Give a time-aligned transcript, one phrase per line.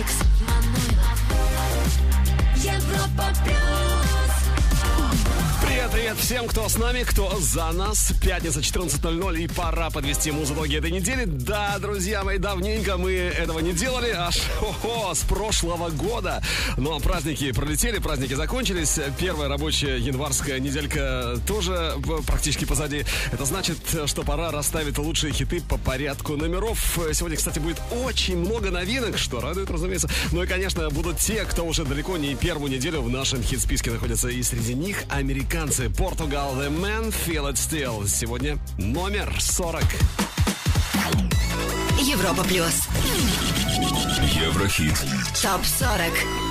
[0.00, 1.20] Алекс Манойлов.
[2.56, 3.79] Европа плюс.
[5.92, 8.12] Привет, всем, кто с нами, кто за нас.
[8.22, 11.24] Пятница 14.00 и пора подвести музыку итоги этой недели.
[11.24, 16.42] Да, друзья мои, давненько мы этого не делали, аж хо-хо, с прошлого года.
[16.76, 19.00] Но праздники пролетели, праздники закончились.
[19.18, 21.96] Первая рабочая январская неделька тоже
[22.26, 23.04] практически позади.
[23.32, 26.98] Это значит, что пора расставить лучшие хиты по порядку номеров.
[27.12, 30.08] Сегодня, кстати, будет очень много новинок, что радует, разумеется.
[30.30, 34.28] Ну и, конечно, будут те, кто уже далеко не первую неделю в нашем хит-списке находится.
[34.28, 35.79] И среди них американцы.
[35.88, 38.06] Португал The Man Feel It Still.
[38.06, 39.82] Сегодня номер 40.
[42.00, 42.88] Европа плюс.
[44.34, 44.94] Еврохит.
[45.40, 46.49] Топ 40.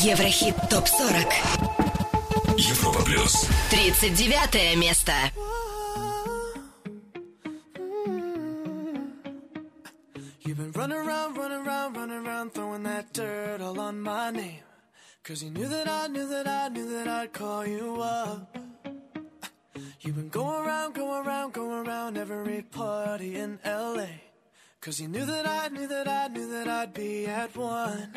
[0.00, 1.26] Еврохит топ 40.
[2.56, 3.48] Европа плюс.
[3.70, 5.12] 39 место.
[10.42, 14.62] You've been running around, running around, running around, throwing that dirt all on my name.
[15.24, 18.56] Cause you knew that I knew that I knew that I'd call you up.
[20.00, 24.06] You've been going around, going around, going around every party in LA.
[24.80, 28.08] Cause you knew that I knew that I knew that I'd be at one.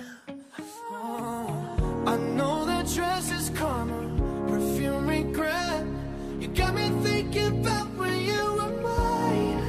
[2.07, 4.01] I know that dress is karma,
[4.49, 5.85] perfume regret.
[6.41, 9.61] You got me thinking about when you were mine.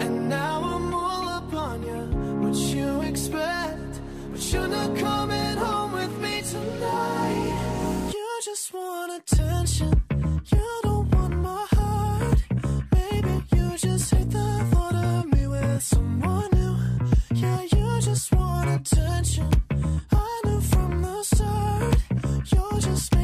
[0.00, 2.02] And now I'm all up on you.
[2.42, 4.00] What you expect?
[4.32, 8.10] But you're not coming home with me tonight.
[8.14, 9.92] You just want attention.
[10.52, 12.38] You don't want my heart.
[12.92, 16.57] Maybe you just hate the thought of me with someone
[18.80, 19.50] attention.
[20.12, 21.96] I knew from the start.
[22.52, 23.17] You're just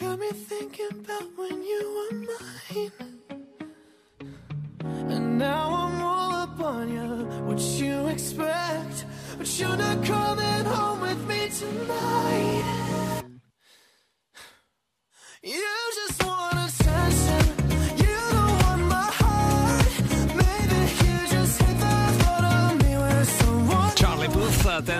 [0.00, 2.92] me thinking about when you were mine.
[5.08, 7.24] And now I'm all up on you.
[7.46, 9.06] What you expect?
[9.38, 12.85] But you're not coming home with me tonight.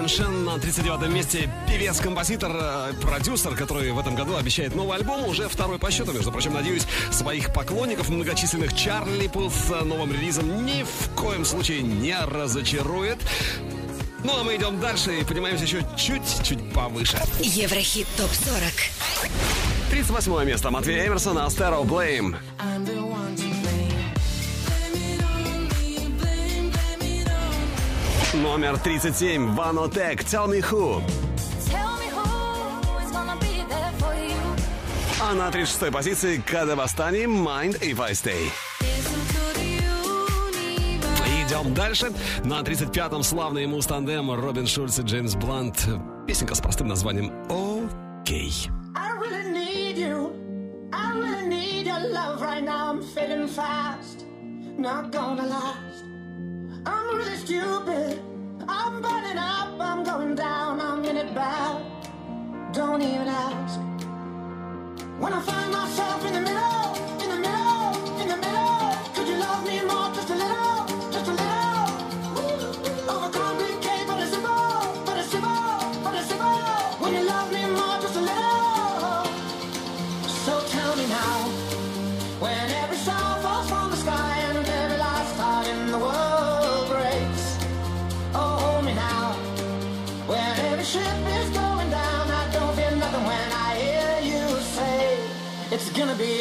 [0.06, 5.48] Attention, на 39 месте певец-композитор, э, продюсер, который в этом году обещает новый альбом, уже
[5.48, 10.84] второй по счету, между прочим, надеюсь, своих поклонников многочисленных Чарли Пуth э, новым релизом ни
[10.84, 13.18] в коем случае не разочарует.
[14.22, 17.18] Ну а мы идем дальше и поднимаемся еще чуть-чуть повыше.
[17.40, 19.90] Еврохит ТОП-40.
[19.90, 20.70] 38 место.
[20.70, 22.36] Матвей Эмерсон, Астеро, Blame.
[22.60, 23.45] I'm the one
[28.42, 29.54] Номер 37.
[29.54, 31.02] Ванотек, Tell Me Who.
[35.20, 38.50] А на 36 позиции Када Бастани, Mind If I Stay.
[41.46, 42.12] Идем дальше.
[42.44, 45.88] На 35-м славный ему тандем Робин Шульц и Джеймс Блант.
[46.26, 48.52] Песенка с простым названием «Окей».
[49.18, 49.52] Really
[52.40, 52.90] right now.
[52.90, 54.24] I'm fast.
[54.78, 56.05] Not gonna last.
[56.86, 58.22] I'm really stupid.
[58.68, 59.80] I'm burning up.
[59.80, 60.80] I'm going down.
[60.80, 61.82] I'm in it bad.
[62.72, 63.80] Don't even ask.
[65.18, 69.38] When I find myself in the middle, in the middle, in the middle, could you
[69.38, 70.08] love me more?
[70.14, 70.65] Just a little,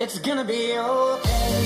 [0.00, 1.60] It's gonna be okay.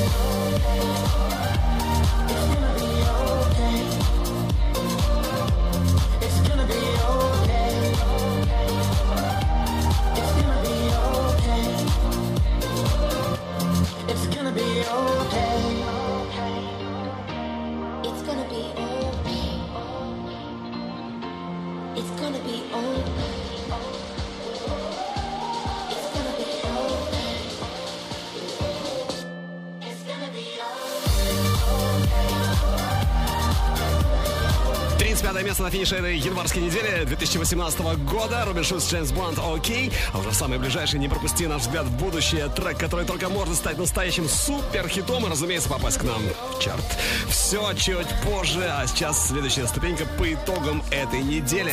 [35.65, 38.45] На финише этой январской недели 2018 года.
[38.45, 39.91] Робин Шульц, Джеймс Блант, окей.
[40.13, 42.51] А уже в самое ближайшее не пропусти наш взгляд в будущее.
[42.55, 46.21] Трек, который только может стать настоящим супер-хитом и, разумеется, попасть к нам
[46.53, 46.85] в чарт.
[47.31, 51.73] Все чуть позже, а сейчас следующая ступенька по итогам этой недели.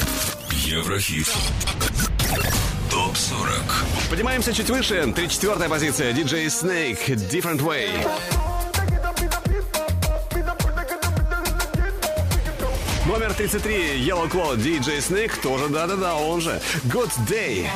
[0.52, 1.28] Еврохит.
[2.90, 3.52] Топ 40.
[4.10, 5.02] Поднимаемся чуть выше.
[5.02, 6.14] 34-я позиция.
[6.14, 8.41] DJ Snake, Different Way.
[13.48, 14.06] 33.
[14.06, 15.42] Yellow Claw, DJ Snake.
[15.42, 16.62] Тоже да-да-да, он же.
[16.86, 17.68] Good Day.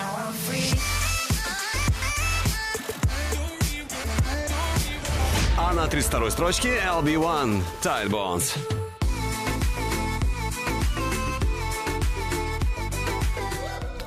[5.58, 8.56] А на 32-й строчке LB1, Tide Bones.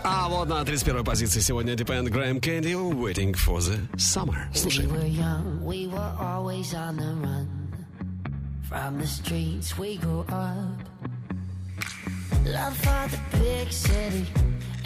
[0.05, 4.37] А вот на 31-й позиции сегодня Depend Graham Candy Waiting for the Summer.
[4.55, 4.87] Слушай.
[4.87, 7.49] We were young, we were always on the run.
[8.71, 11.08] From the streets we grew up.
[12.53, 14.27] Love for the big city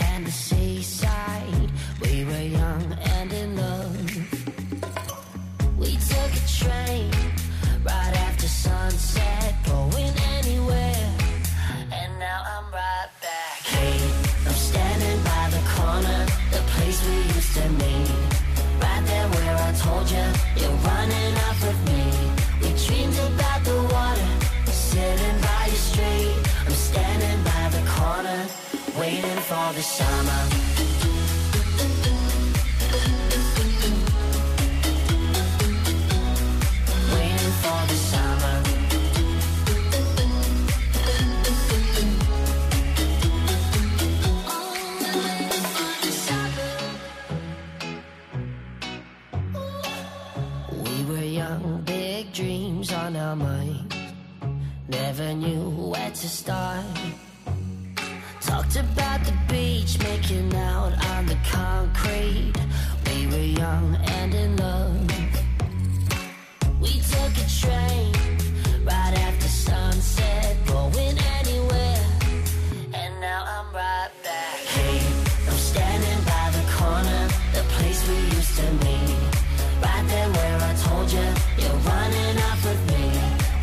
[0.00, 1.70] and the seaside.
[2.00, 4.06] We were young and in love.
[5.78, 7.08] We took a train
[7.84, 11.14] right after sunset, going anywhere.
[11.92, 13.60] And now I'm right back.
[14.44, 16.26] I'm standing by the corner.
[16.50, 18.10] The place we used to meet.
[18.82, 20.26] Right there where I told you
[20.56, 22.01] you're running off me.
[29.12, 30.42] Waiting for the summer.
[37.14, 38.56] Waiting for the summer.
[50.84, 53.94] We were young, big dreams on our minds.
[54.88, 56.84] Never knew where to start.
[58.52, 62.52] Talked about the beach, making out on the concrete.
[63.06, 65.10] We were young and in love.
[66.78, 68.12] We took a train
[68.84, 72.04] right after sunset, going anywhere.
[72.92, 74.58] And now I'm right back.
[74.76, 75.00] Hey,
[75.48, 79.16] I'm standing by the corner, the place we used to meet.
[79.80, 83.04] Right there where I told you you're running off with me.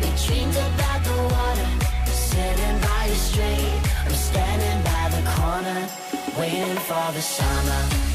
[0.00, 0.79] We dreamed about
[6.38, 8.09] waiting for the summer.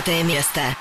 [0.00, 0.79] Пятое место.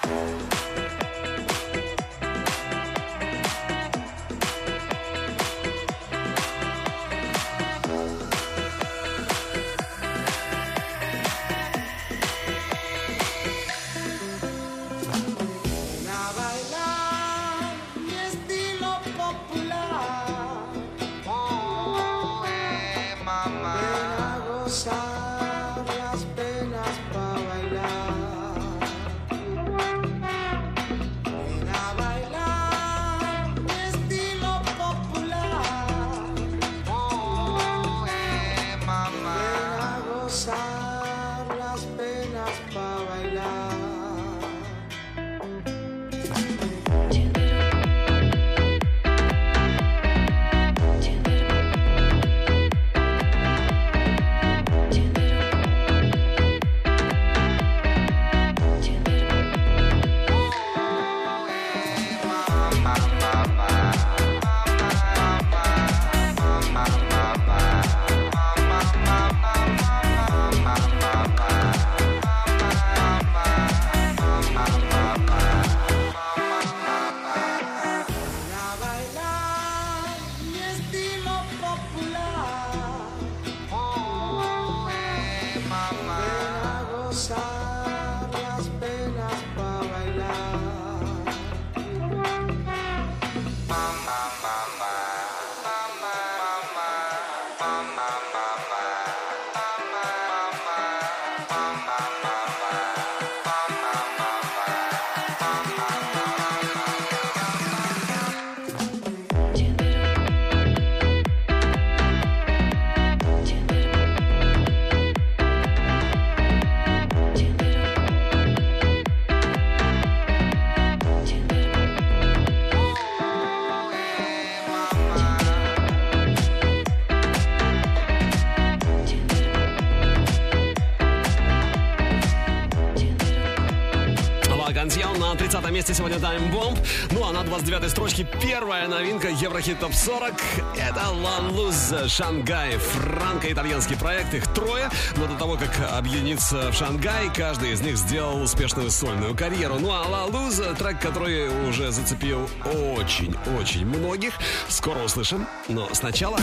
[135.80, 136.78] Месте сегодня Time Bomb.
[137.12, 140.34] Ну а на 29 строчке первая новинка Еврохит Топ 40.
[140.76, 142.78] Это Лан Луз Шангай.
[142.78, 144.34] Франко-итальянский проект.
[144.34, 144.90] Их трое.
[145.16, 149.80] Но до того, как объединиться в Шангай, каждый из них сделал успешную сольную карьеру.
[149.80, 154.34] Ну а Ла Луз трек, который уже зацепил очень-очень многих.
[154.68, 155.48] Скоро услышим.
[155.70, 156.42] Но сначала...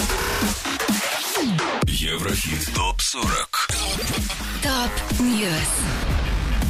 [1.84, 3.66] Еврохит ТОП-40
[4.62, 6.05] Top News.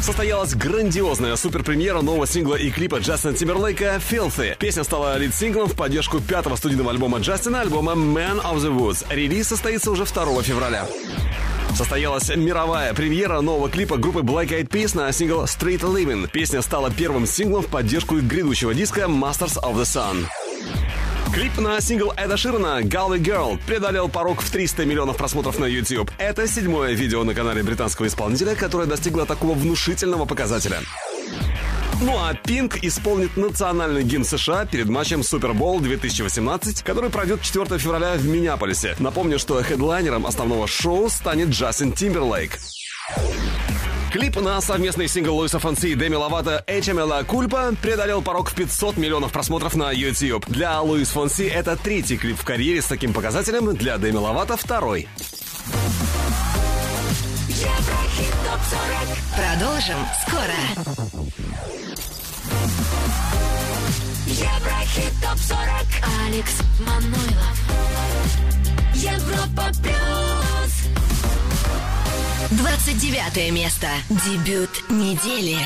[0.03, 4.57] Состоялась грандиозная суперпремьера нового сингла и клипа Джастина Тимберлейка «Filthy».
[4.59, 9.05] Песня стала лид-синглом в поддержку пятого студийного альбома Джастина, альбома «Man of the Woods».
[9.11, 10.87] Релиз состоится уже 2 февраля.
[11.75, 16.31] Состоялась мировая премьера нового клипа группы Black Eyed Peas на сингл Street Living.
[16.31, 20.25] Песня стала первым синглом в поддержку грядущего диска Masters of the Sun.
[21.37, 26.11] Клип на сингл Эда Ширана «Galway Girl» преодолел порог в 300 миллионов просмотров на YouTube.
[26.17, 30.81] Это седьмое видео на канале британского исполнителя, которое достигло такого внушительного показателя.
[32.01, 38.15] Ну а Пинк исполнит национальный гимн США перед матчем Супербол 2018, который пройдет 4 февраля
[38.15, 38.97] в Миннеаполисе.
[38.99, 42.59] Напомню, что хедлайнером основного шоу станет Джастин Тимберлейк.
[44.11, 48.97] Клип на совместный сингл Луиса Фонси и Деми Ловато «HMLA Кульпа» преодолел порог в 500
[48.97, 50.47] миллионов просмотров на YouTube.
[50.47, 55.09] Для Луис Фонси это третий клип в карьере с таким показателем, для Деми Ловато второй.
[57.49, 59.17] Еврохит ТОП-40.
[59.35, 60.61] Продолжим скоро.
[64.27, 65.87] Еврохит ТОП-40.
[66.27, 67.57] Алекс Манойлов.
[68.95, 71.16] Европа Плюс.
[72.52, 73.88] 29 место.
[74.10, 75.58] Дебют недели.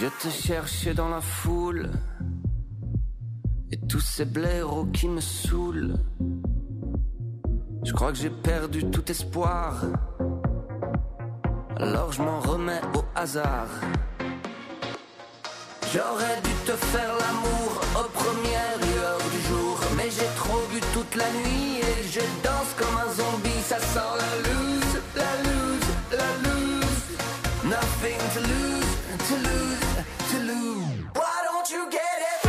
[0.00, 1.90] Je te cherchais dans la foule
[3.70, 5.96] Et tous ces blaireaux qui me saoulent
[7.84, 9.84] Je crois que j'ai perdu tout espoir
[11.77, 13.67] Alors je m'en remets au hasard.
[15.93, 21.15] J'aurais dû te faire l'amour aux premières lueurs du jour Mais j'ai trop bu toute
[21.15, 26.49] la nuit et je danse comme un zombie Ça sent la loose, la loose, la
[26.49, 27.05] loose.
[27.63, 28.91] Nothing to lose,
[29.29, 29.85] to lose,
[30.31, 31.05] to lose.
[31.13, 32.44] Why don't you get it?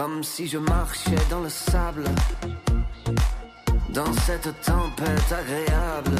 [0.00, 2.04] Comme si je marchais dans le sable,
[3.88, 6.16] dans cette tempête agréable.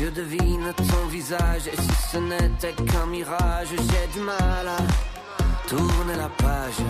[0.00, 6.16] Je devine ton visage et si ce n'était qu'un mirage, j'ai du mal à tourner
[6.16, 6.80] la page.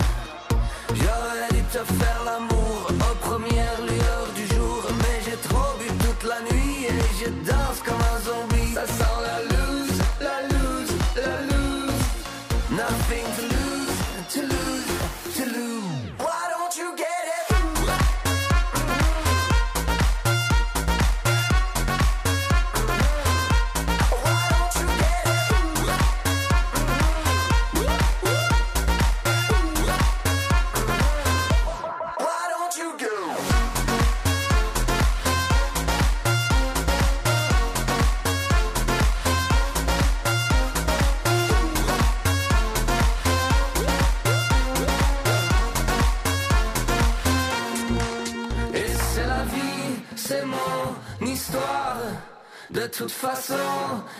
[0.95, 4.00] J'aurais dû te faire l'amour aux premières lueurs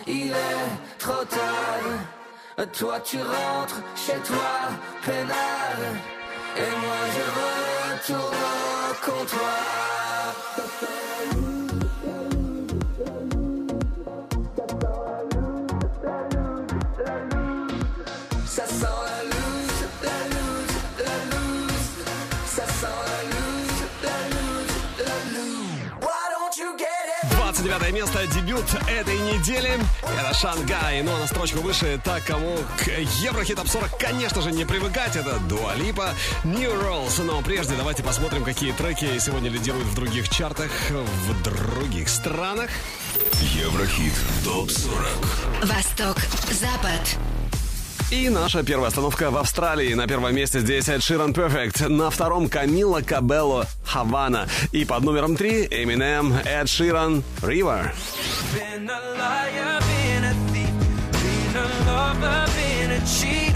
[0.06, 2.66] il est trop tard.
[2.72, 4.52] Toi tu rentres chez toi,
[5.04, 5.82] peinard.
[6.56, 8.36] Et moi je retourne
[8.90, 11.01] au comptoir.
[28.22, 29.78] 29 место, дебют этой недели.
[30.02, 31.02] Это Шангай.
[31.02, 32.88] Ну а на строчку выше, так кому к
[33.22, 35.16] Еврохит Топ 40, конечно же, не привыкать.
[35.16, 36.10] Это Дуа Липа,
[36.44, 37.22] New Rolls.
[37.22, 42.70] Но прежде давайте посмотрим, какие треки сегодня лидируют в других чартах в других странах.
[43.40, 46.16] Еврохит ТОП-40 Восток,
[46.50, 47.18] Запад.
[48.12, 49.94] И наша первая остановка в Австралии.
[49.94, 51.88] На первом месте здесь Эд Ширан Perfect.
[51.88, 54.46] На втором Камила Кабелло Хавана.
[54.70, 57.90] И под номером три Eminem Эд Ширан River.
[63.04, 63.52] Cheat.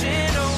[0.00, 0.49] Me.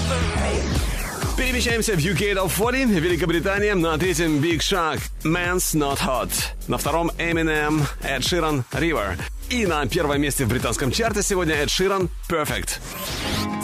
[1.37, 3.75] Перемещаемся в UK Top 40, Великобритания.
[3.75, 6.31] На третьем Big Shark, Man's Not Hot.
[6.68, 9.18] На втором Eminem, Эд Ширан, River.
[9.49, 12.81] И на первом месте в британском чарте сегодня Эд Ширан, Perfect.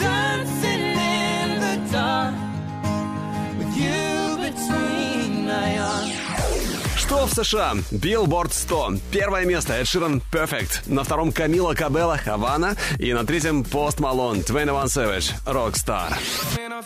[0.01, 2.48] Dancing in the dark
[7.09, 7.73] 100 в США.
[7.91, 8.93] Billboard 100.
[9.11, 10.93] Первое место Эд Ширан Perfect.
[10.93, 12.77] На втором Камила Кабела Хавана.
[12.99, 16.13] И на третьем Пост Малон 21 Savage Rockstar.
[16.55, 16.85] Man,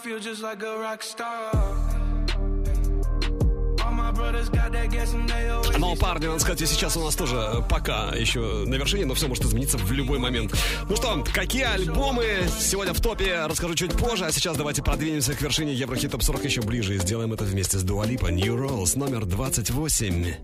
[5.78, 9.26] но, парни, надо сказать, сейчас у нас тоже э, пока еще на вершине, но все
[9.26, 10.54] может измениться в любой момент.
[10.88, 12.24] Ну что, какие альбомы
[12.60, 16.44] сегодня в топе, расскажу чуть позже, а сейчас давайте продвинемся к вершине Еврохит Топ 40
[16.44, 20.34] еще ближе и сделаем это вместе с Дуалипа New Rules номер 28.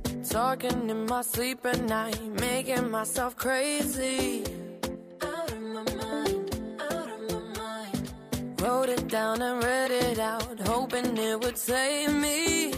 [8.59, 12.78] Wrote it down and read it out, hoping it would save me.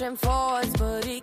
[0.00, 1.19] pushing forwards, but he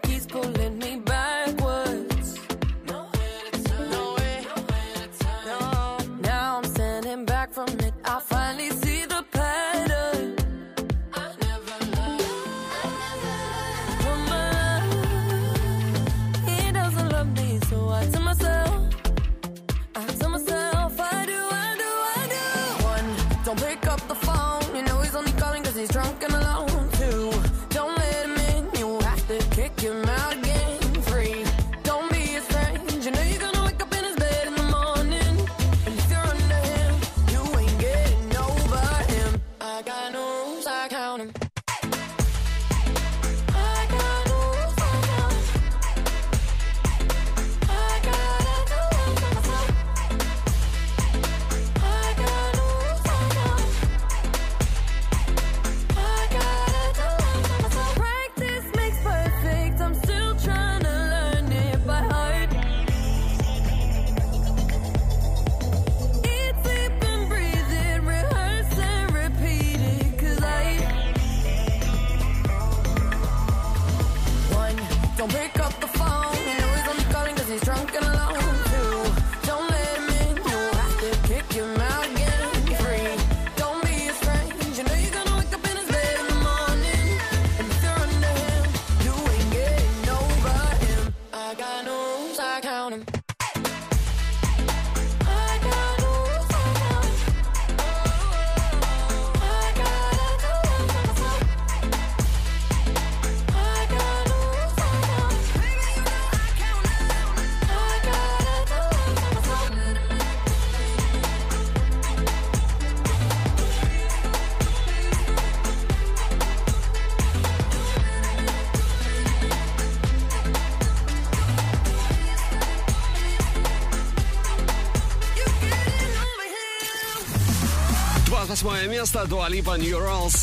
[128.68, 129.26] восьмое место.
[129.26, 129.98] Дуалипа New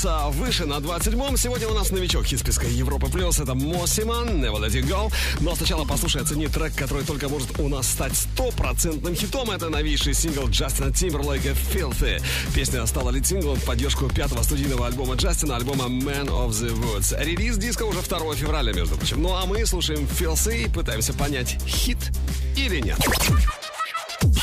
[0.05, 1.37] а, выше на 27-м.
[1.37, 3.39] Сегодня у нас новичок из списка Европы Плюс.
[3.39, 5.13] Это Мосиман, Never Let It Go.
[5.41, 9.51] Но сначала послушай, оцени трек, который только может у нас стать стопроцентным хитом.
[9.51, 12.23] Это новейший сингл Джастина Тимберлейка Filthy.
[12.55, 17.15] Песня стала лид-синглом в поддержку пятого студийного альбома Джастина, альбома Man of the Woods.
[17.23, 19.23] Релиз диска уже 2 февраля, между прочим.
[19.23, 21.99] Ну а мы слушаем Filthy и пытаемся понять, хит
[22.57, 22.99] или нет.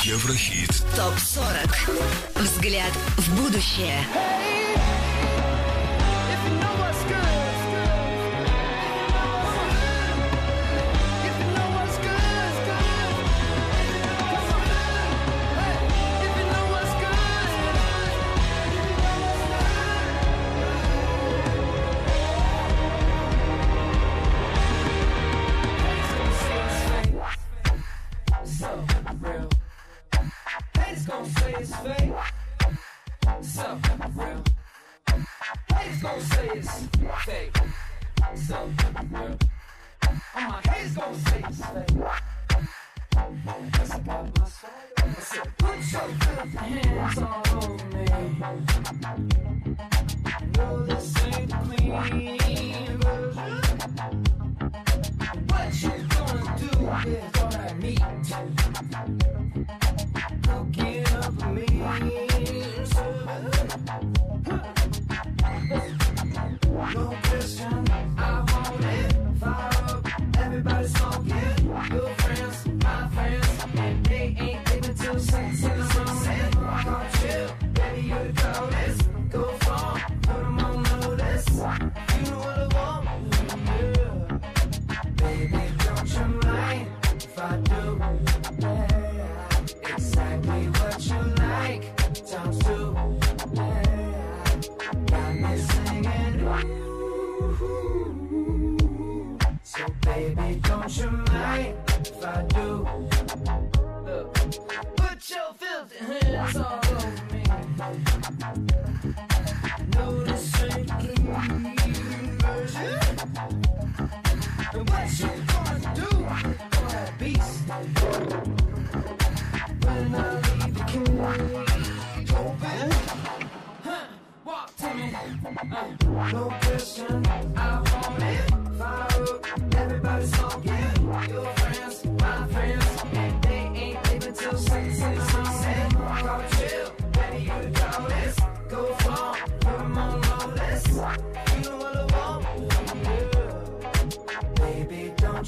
[0.04, 0.70] Еврохит.
[0.96, 2.40] Топ-40.
[2.40, 4.04] Взгляд в будущее.
[4.12, 4.51] Hey!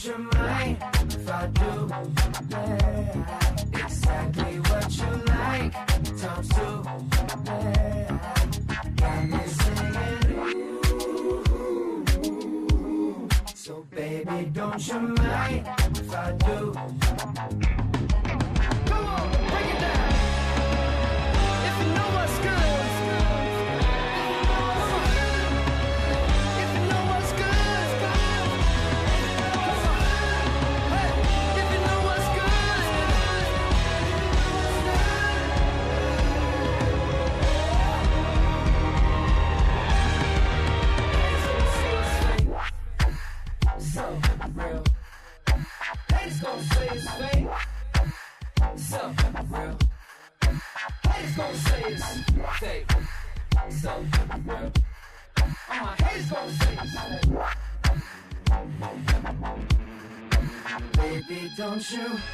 [0.07, 0.34] your mind.
[61.93, 62.34] you.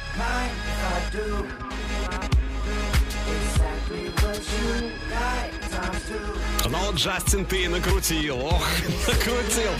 [7.01, 8.37] Джастин, ты накрутил.
[8.45, 8.63] Ох,
[9.07, 9.71] накрутил.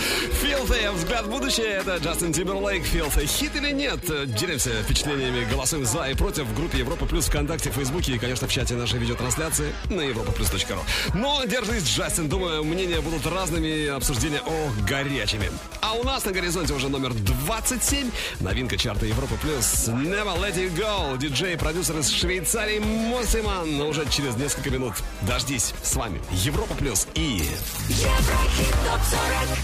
[0.41, 1.67] Филты, взгляд в будущее.
[1.67, 3.27] Это Джастин Тимберлейк, Филты.
[3.27, 3.99] Хит или нет?
[4.33, 8.51] Делимся впечатлениями, голосуем за и против в группе Европа Плюс ВКонтакте, Фейсбуке и, конечно, в
[8.51, 10.79] чате нашей видеотрансляции на Европа Плюс ру.
[11.13, 12.27] Но держись, Джастин.
[12.27, 15.51] Думаю, мнения будут разными, обсуждения, о, горячими.
[15.81, 18.09] А у нас на горизонте уже номер 27.
[18.39, 21.19] Новинка чарта Европа Плюс Never Let You Go.
[21.19, 23.79] Диджей-продюсер из Швейцарии Мосиман.
[23.81, 24.95] Уже через несколько минут.
[25.21, 25.75] Дождись.
[25.83, 27.43] С вами Европа Плюс и...
[27.89, 29.57] Еврохит ТОП-40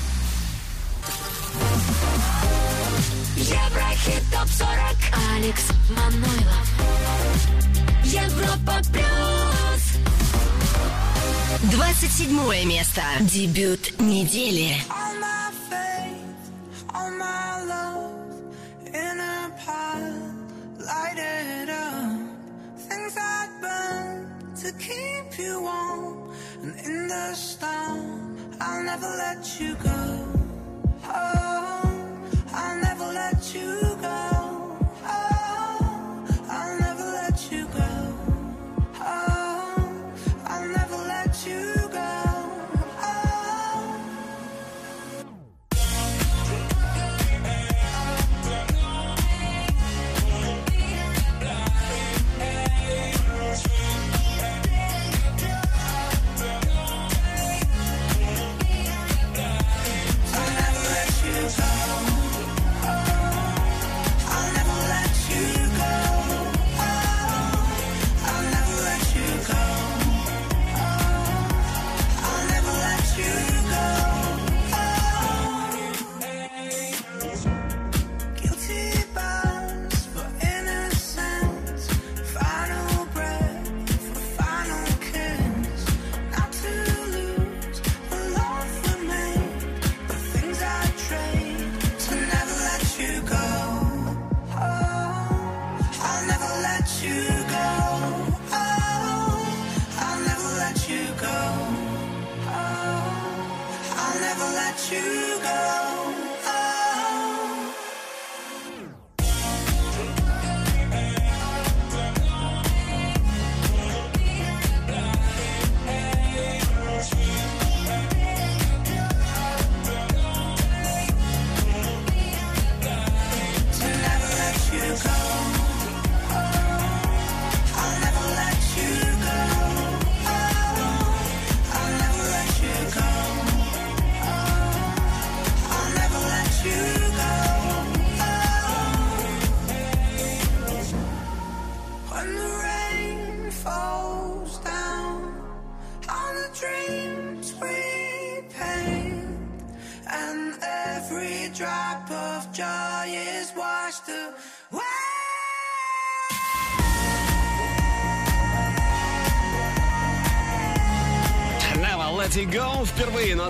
[3.38, 4.98] Еврохит ТОП-40
[5.36, 6.68] Алекс Манойлов.
[8.04, 9.84] Европа Плюс.
[11.72, 13.02] 27 место.
[13.22, 14.78] Дебют недели.
[24.68, 26.27] to keep you warm.
[26.68, 30.28] And in the storm, I'll never let you go.
[31.06, 31.77] Oh.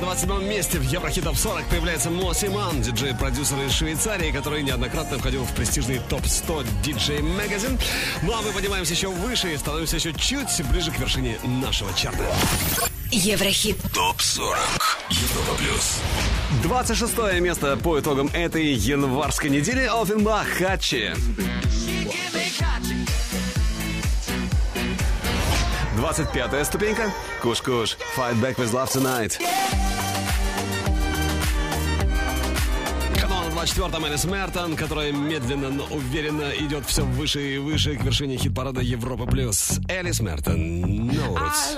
[0.08, 6.00] 27 месте в Еврохитов 40 появляется Мосиман, диджей-продюсер из Швейцарии, который неоднократно входил в престижный
[6.10, 7.78] топ-100 диджей магазин.
[8.22, 12.26] Ну а мы поднимаемся еще выше и становимся еще чуть ближе к вершине нашего чарта.
[13.12, 13.76] Еврохит.
[13.94, 14.56] Топ-40.
[15.10, 16.00] Европа плюс.
[16.64, 21.12] 26 место по итогам этой январской недели Офенбах Хачи.
[25.98, 27.12] 25 ступенька.
[27.42, 27.98] Куш-куш.
[28.16, 29.38] Fight back with love tonight.
[29.42, 29.67] Yeah!
[33.78, 38.82] четвертом Элис Мертон, которая медленно, но уверенно идет все выше и выше к вершине хит-парада
[38.82, 39.28] Европа+.
[39.28, 39.80] плюс.
[39.88, 41.76] Элис Мертон, ну Notes.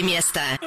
[0.00, 0.59] 23 место.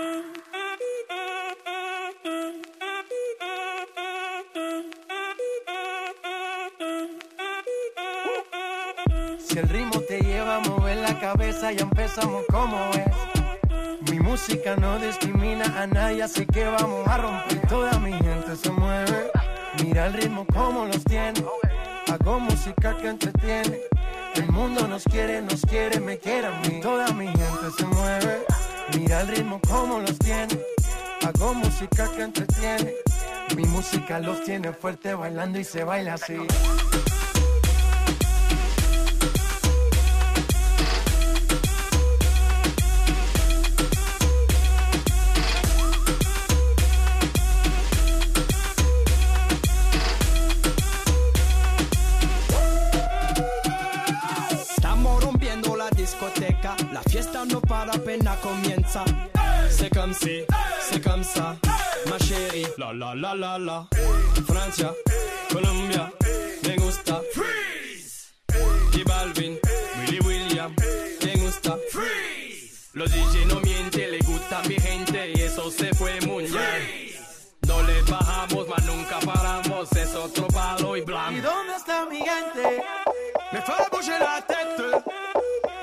[34.19, 36.35] Los tiene fuerte bailando y se baila así.
[54.77, 59.03] Estamos rompiendo la discoteca, la fiesta no para apenas comienza.
[59.69, 60.45] C'est comme si,
[60.81, 61.55] c'est comme ça,
[62.09, 62.67] ma chérie.
[62.77, 63.87] La la la la la.
[64.47, 64.91] Francia,
[65.51, 66.11] Colombia,
[66.67, 67.21] me gusta.
[67.33, 68.33] Freeze.
[68.93, 69.59] Y Balvin,
[69.99, 70.75] Willy William,
[71.25, 71.77] me gusta.
[71.91, 72.89] Freeze.
[72.93, 77.11] Los DJ no mienten, le gusta a mi gente y eso se fue muy bien.
[77.67, 81.41] No le bajamos, mas nunca paramos, es otro palo y ¿Y blanco.
[81.41, 82.83] dónde está mi gente?
[83.51, 84.83] Me fait bouger la tête.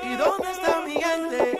[0.03, 1.59] ¿Y dónde está mi gente?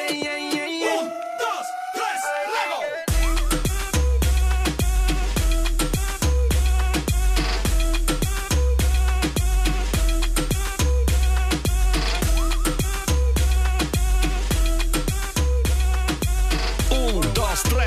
[0.00, 0.49] Say yeah, yeah,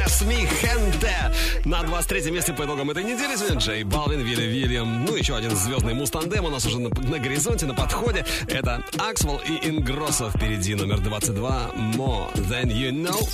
[0.03, 1.31] tres, ми хенте.
[1.65, 5.05] На 23 месте по итогам этой недели сегодня Джей Балвин, Вилли Вильям.
[5.05, 8.25] Ну, еще один звездный мустандем у нас уже на, на горизонте, на подходе.
[8.47, 11.71] Это Аксвелл и Ингроссо впереди номер 22.
[11.95, 13.29] More Than You Know.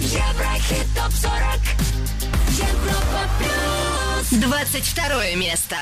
[0.00, 1.88] Еврохит ТОП-40
[2.50, 5.76] Европа плюс 22 место.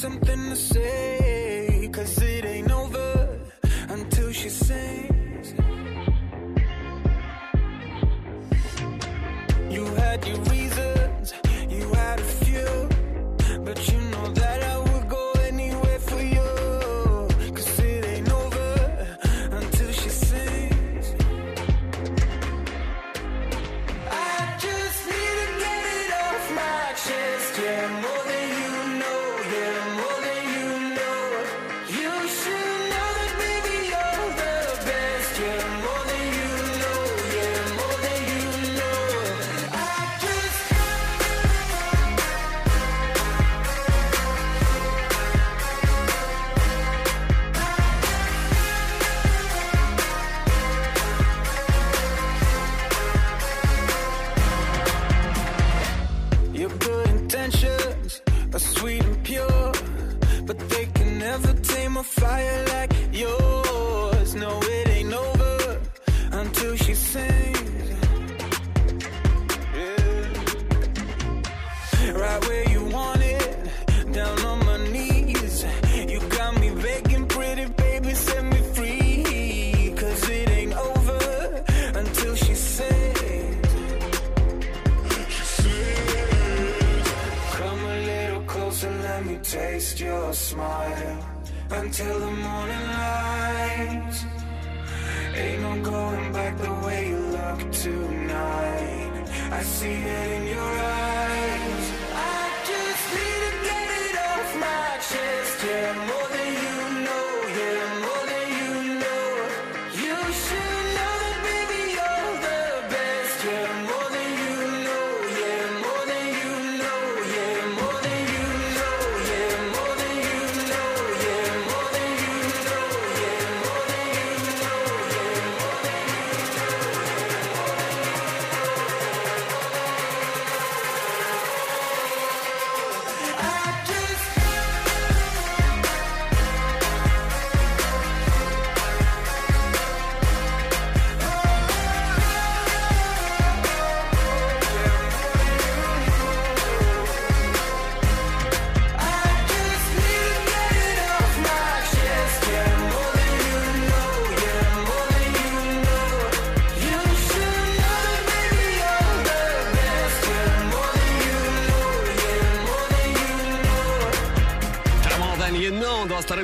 [0.00, 1.90] Something to say.
[1.92, 3.38] Cause it ain't over
[3.90, 5.48] until she sings.
[9.68, 10.59] You had your reasons,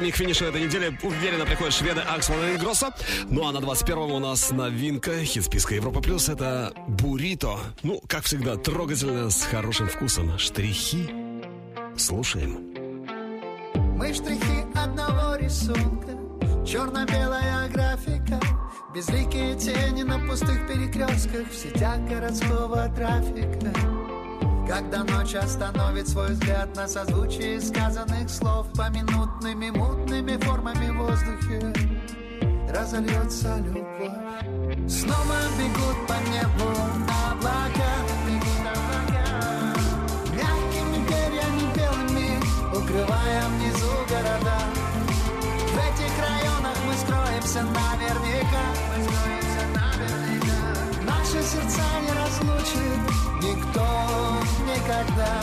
[0.07, 2.94] 22-м к финишу этой недели уверенно приходят шведы Аксман и Гросса.
[3.28, 6.28] Ну а на 21-м у нас новинка хит списка Европа Плюс.
[6.28, 7.59] Это Бурито.
[7.82, 10.38] Ну, как всегда, трогательно, с хорошим вкусом.
[10.38, 11.11] Штрихи.
[11.96, 12.72] Слушаем.
[13.96, 16.12] Мы штрихи одного рисунка,
[16.64, 17.86] черно-белая графика,
[25.47, 31.72] остановит свой взгляд на созвучие сказанных слов поминутными мутными формами в воздухе,
[32.68, 34.90] разольется любовь.
[34.90, 36.68] Снова бегут по небу
[37.30, 39.24] облака, облака,
[40.34, 42.28] мягкими перьями белыми,
[42.76, 44.59] укрывая внизу города.
[45.70, 50.59] В этих районах мы скроемся наверняка, мы скроемся наверняка.
[51.05, 53.86] Наши сердца не разлучит никто
[54.77, 55.41] никогда,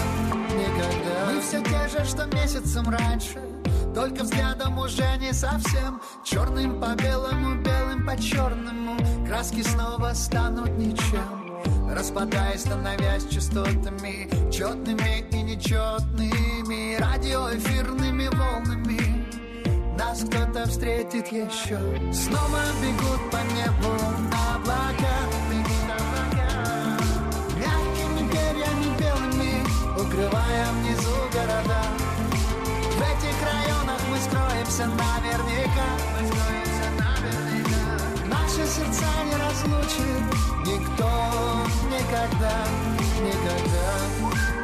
[0.54, 1.32] никогда.
[1.32, 3.40] Мы все те же, что месяцем раньше,
[3.94, 6.02] только взглядом уже не совсем.
[6.24, 11.44] Черным по белому, белым по черному Краски снова станут ничем.
[11.90, 19.28] Распадаясь, становясь частотами Четными и нечетными Радиоэфирными волнами.
[19.98, 21.80] Нас кто-то встретит еще.
[22.12, 24.33] Снова бегут по небу
[30.14, 31.82] Укрывая внизу города.
[32.92, 35.88] В этих районах мы скроемся наверняка.
[36.14, 38.28] Мы скроемся наверняка.
[38.28, 40.24] Наши сердца не разлучит
[40.68, 41.10] Никто
[41.90, 42.64] никогда,
[43.24, 44.63] никогда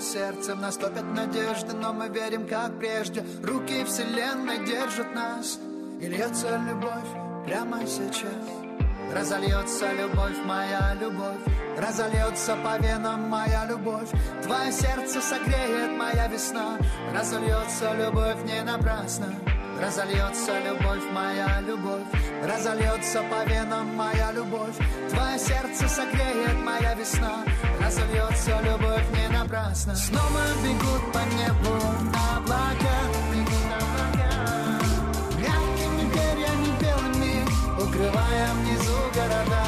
[0.00, 3.24] сердцем Наступят надежды, но мы верим, как прежде.
[3.42, 5.58] Руки вселенной держат нас
[6.00, 8.32] И льется любовь прямо сейчас.
[9.14, 11.40] Разольется любовь, моя любовь
[11.78, 14.08] Разольется по венам моя любовь.
[14.42, 16.76] Твое сердце согреет моя весна.
[17.14, 19.32] Разольется любовь не напрасно.
[19.80, 22.02] Разольется любовь, моя любовь
[22.42, 24.76] Разольется по венам моя любовь.
[25.10, 27.44] Твое сердце согреет моя весна
[27.80, 29.94] Разольется любовь не напрасно.
[29.94, 31.74] Снова бегут по небу
[32.36, 32.96] облака.
[33.32, 33.64] Бегут
[35.38, 37.36] Мягкими перьями белыми
[37.80, 39.64] Укрывая внизу города.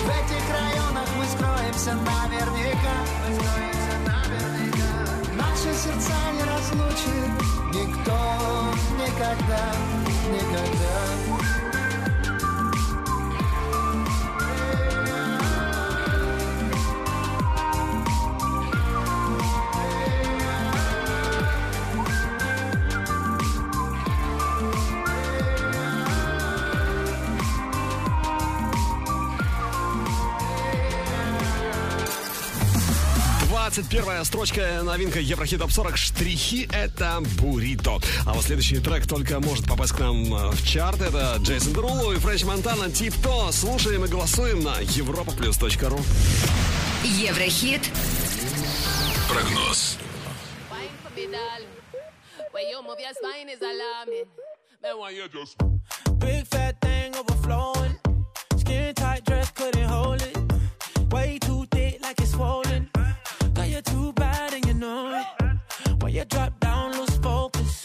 [0.00, 2.96] В этих районах мы скроемся наверняка.
[3.28, 3.36] Мы
[5.36, 7.32] Наши сердца не разлучит
[7.72, 8.18] Никто
[8.98, 9.64] никогда,
[10.30, 10.96] никогда
[33.74, 37.98] Двадцать первая строчка новинка Еврохит Топ 40 Штрихи это Бурито.
[38.24, 41.00] А вот следующий трек только может попасть к нам э, в чарт.
[41.00, 43.50] Это Джейсон Деруло и Френч Монтана Тип То.
[43.50, 46.00] Слушаем и голосуем на europaplus.ru
[47.02, 47.82] Еврохит.
[49.28, 49.98] Прогноз.
[66.14, 67.82] you drop down, lose focus.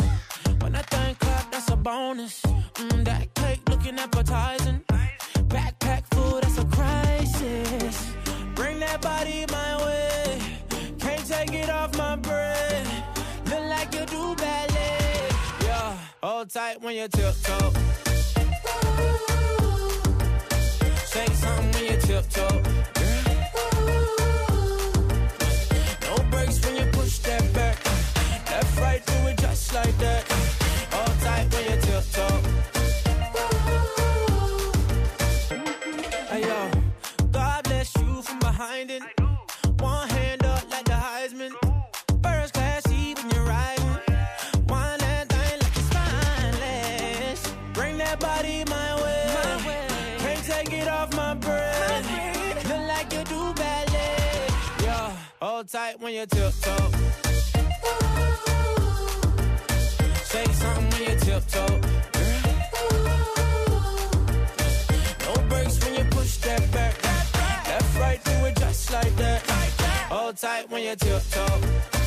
[0.60, 2.42] When I think clap, that's a bonus.
[2.76, 4.84] Mm, that cake looking appetizing.
[5.48, 8.14] Backpack full, that's a crisis.
[8.54, 10.40] Bring that body my way.
[11.00, 12.86] Can't take it off my brain.
[13.46, 15.30] Look like you do ballet.
[15.64, 17.72] Yeah, hold tight when you tiptoe.
[21.06, 22.99] Say something when you tiptoe.
[56.00, 56.92] When you tiptoe.
[60.24, 61.80] Say something when you tiptoe.
[65.26, 65.34] No
[65.84, 67.04] when you push that back.
[67.68, 69.42] Left, right, do it just like that.
[70.10, 71.99] Hold tight when you tiptoe.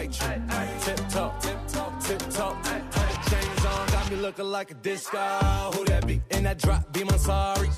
[0.00, 0.96] Right cheek.
[0.96, 2.64] Tip top, tip top, tip top.
[2.64, 5.18] Chains on, got me looking like a disco.
[5.74, 6.22] Who that be?
[6.30, 7.68] In that drop, be my sorry.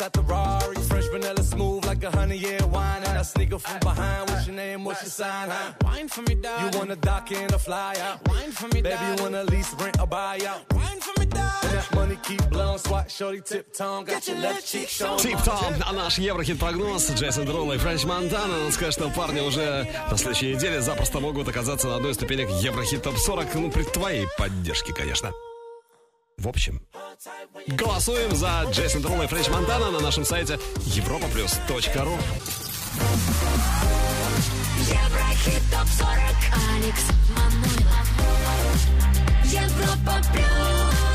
[0.00, 0.76] At the Rari.
[0.88, 3.02] Fresh vanilla smooth like a honey year wine.
[3.04, 4.30] And I sneak up from behind.
[4.30, 4.84] What's your name?
[4.84, 5.50] What's your sign?
[5.50, 5.72] Huh?
[5.82, 6.72] Wine for me, darling.
[6.72, 8.26] You wanna dock in or fly out?
[8.28, 9.18] Wine for me, Baby, darling.
[9.18, 10.60] you wanna lease, rent, or buy out?
[10.72, 11.50] Wine for me, darling.
[11.64, 14.04] And that money keep blowing, swat, shorty, tip tongue.
[14.06, 15.18] Got your left cheek showing.
[15.18, 18.64] Тип-топ, а наш Еврохит-прогноз Джейсон Деролла и Френч Монтана.
[18.64, 23.02] Он скажет, что парни уже на следующей неделе запросто могут оказаться на одной ступенек Еврохит
[23.02, 23.48] ТОП-40.
[23.54, 25.32] Ну, при твоей поддержке, конечно.
[26.40, 26.80] В общем,
[27.66, 32.18] голосуем за Джейсон Деролла и Френч Монтана на нашем сайте europaplus.ru
[34.88, 36.38] Еврохит ТОП-40
[36.76, 37.04] Алекс
[37.36, 38.08] Манойлов.
[39.44, 41.09] Европа Плюс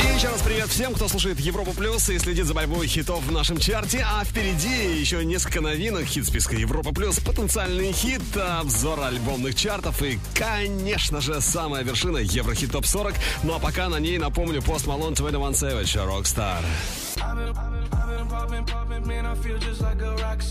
[0.00, 3.32] И еще раз привет всем, кто слушает Европу Плюс и следит за борьбой хитов в
[3.32, 4.04] нашем чарте.
[4.06, 10.18] А впереди еще несколько новинок хит списка Европа Плюс, потенциальный хит, обзор альбомных чартов и,
[10.34, 13.14] конечно же, самая вершина Еврохит Топ 40.
[13.42, 16.62] Ну а пока на ней, напомню, Пост Малон 21 Savage, Rockstar.
[17.18, 20.42] I've been, I've been popping, popping, man, I feel just like a rock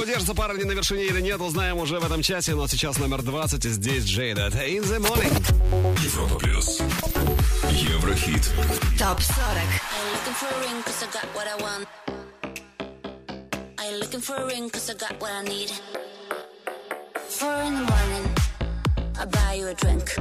[0.00, 3.64] Удержится парни на вершине или нет, узнаем уже в этом часе, но сейчас номер 20,
[3.64, 4.48] и здесь Джейда.
[4.48, 5.96] In the morning.
[6.02, 6.80] Европа плюс.
[7.70, 8.42] Еврохит.
[8.98, 11.88] ТОП-40 I ain't looking for a ring cause I got what I want.
[13.78, 15.70] I ain't looking for a ring cause I got what I need.
[17.28, 18.34] Four in the morning,
[19.20, 20.16] I buy you a drink.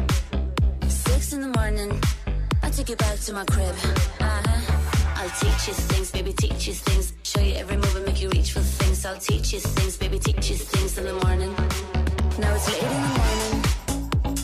[0.88, 1.91] Six in the morning,
[2.64, 3.76] I take you back to my crib.
[4.20, 4.74] Uh-huh.
[5.26, 7.13] I'll teach you things, baby, teach you things.
[7.23, 9.03] Show you every move and make you reach for things.
[9.07, 11.51] I'll teach you things, baby, teach you things in the morning.
[12.38, 13.63] Now it's late in the morning,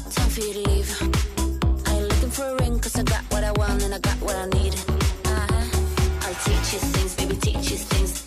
[0.10, 0.90] time for you to leave.
[1.86, 4.18] I ain't looking for a ring cause I got what I want and I got
[4.22, 4.74] what I need.
[5.26, 6.26] Uh-huh.
[6.26, 8.21] I'll teach you things, baby, teach you things.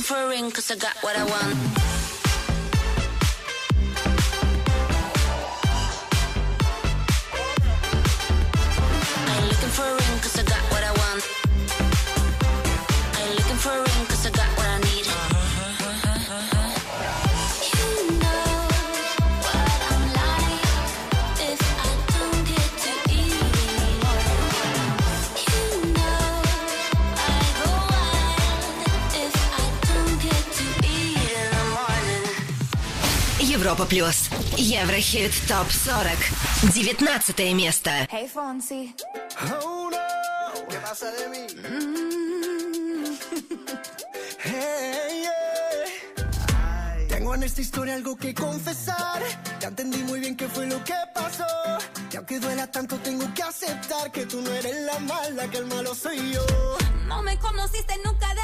[0.00, 1.56] looking for a ring cause I got what I want.
[9.70, 10.69] for a ring cause I got
[33.70, 34.28] Европа плюс.
[34.56, 36.16] Еврохит топ 40.
[36.74, 38.08] 19 место.
[38.10, 38.96] Hey, Fonsi.
[39.62, 40.66] Oh, no.
[40.68, 41.46] ¿Qué pasa de mí?
[41.54, 43.16] Mm.
[44.42, 47.06] hey, yeah.
[47.08, 49.22] Tengo en esta historia algo que confesar.
[49.60, 51.46] Ya entendí muy bien qué fue lo que pasó.
[52.12, 55.66] Y aunque duela tanto, tengo que aceptar que tú no eres la mala, que el
[55.66, 56.44] malo soy yo.
[57.06, 58.39] No me conociste nunca de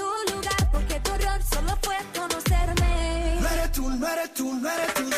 [0.00, 3.38] tu lugar porque tu error solo fue conocerme.
[3.40, 5.09] No eres tú, no eres tú, no eres tú.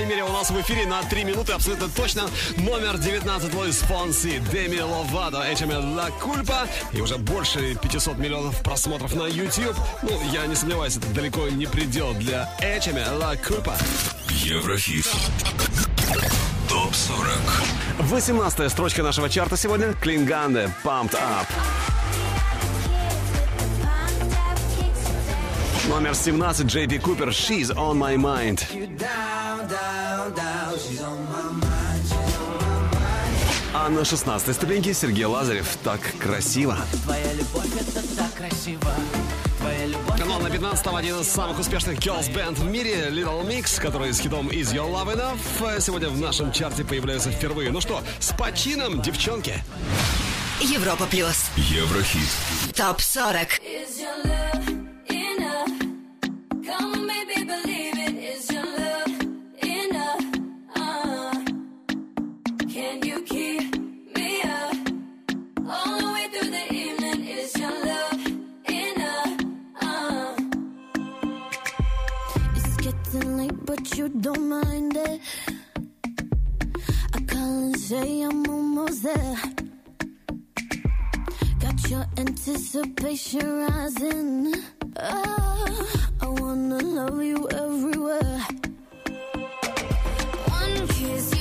[0.00, 2.22] крайней мере, у нас в эфире на 3 минуты абсолютно точно
[2.56, 9.14] номер 19 Луис Фонси, Деми Ловадо, HML La Culpa и уже больше 500 миллионов просмотров
[9.14, 9.76] на YouTube.
[10.02, 13.74] Ну, я не сомневаюсь, это далеко не предел для HML La Culpa.
[14.30, 15.06] Еврохит.
[16.66, 17.28] Топ 40.
[17.98, 19.92] 18 строчка нашего чарта сегодня.
[19.92, 20.72] Клинганде.
[20.82, 21.89] Pumped Up.
[25.90, 28.64] Номер 17 Джейби Купер «She's on my mind».
[33.74, 36.78] А на 16 ступеньке Сергей Лазарев «Так красиво».
[37.02, 38.88] Твоя любовь это так красиво.
[40.24, 44.20] Но на 15-м один из самых успешных girls band в мире Little Mix, который с
[44.20, 47.72] хитом Is Your Love Enough сегодня в нашем чарте появляется впервые.
[47.72, 49.60] Ну что, с почином, девчонки!
[50.60, 51.46] Европа плюс.
[51.56, 52.28] Еврохит.
[52.76, 54.49] Топ 40.
[74.20, 75.20] don't mind it.
[77.14, 79.36] I can't say I'm almost there.
[81.60, 84.54] Got your anticipation rising.
[84.98, 85.88] Oh,
[86.20, 88.40] I wanna love you everywhere.
[90.48, 91.39] One kiss.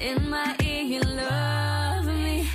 [0.00, 2.48] in my ear, you love me.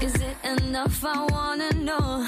[0.00, 1.04] Is it enough?
[1.04, 2.26] I wanna know.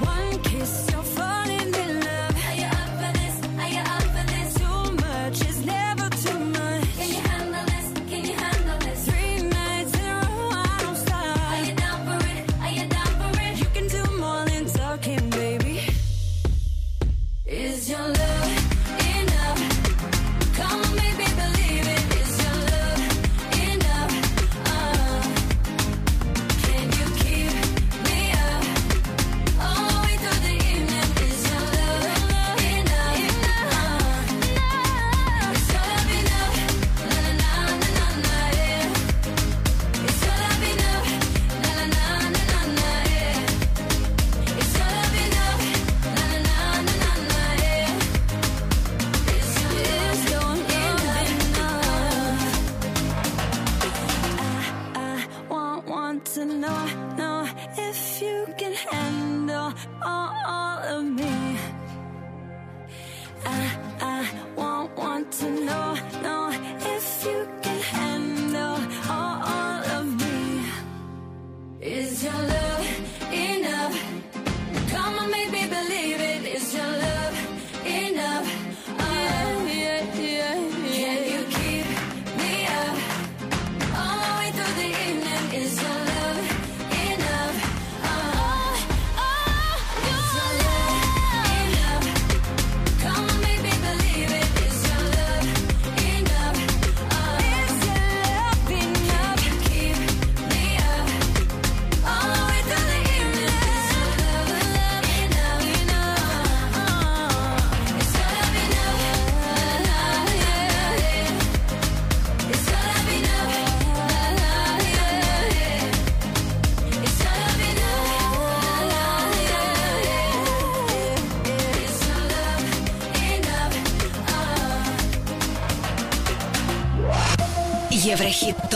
[0.00, 1.41] One kiss, you're.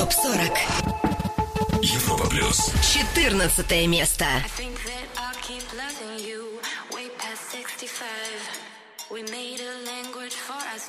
[0.06, 2.70] ТОП-40 Европа Плюс.
[2.80, 4.24] 14 место.
[9.08, 10.88] We made a language for us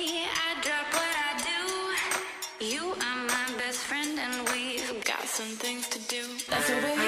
[5.41, 6.21] some things to do.
[6.49, 7.00] That's the way.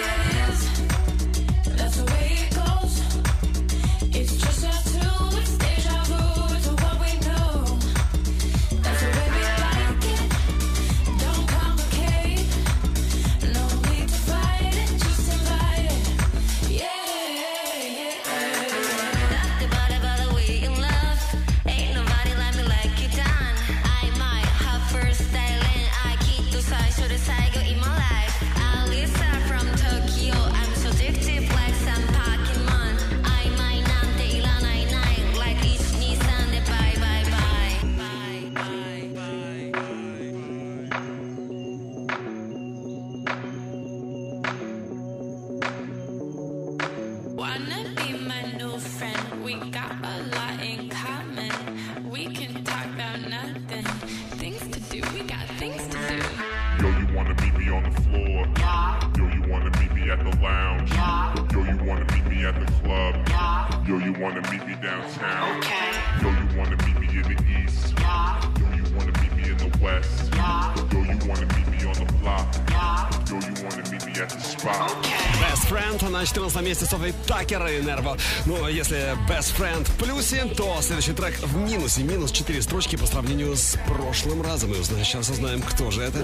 [76.93, 78.17] 14 месте Софи Такер и Нерво.
[78.45, 82.03] Ну, а если Best Friend в плюсе, то следующий трек в минусе.
[82.03, 84.73] Минус 4 строчки по сравнению с прошлым разом.
[84.73, 86.19] И узнаем, сейчас узнаем, кто же это.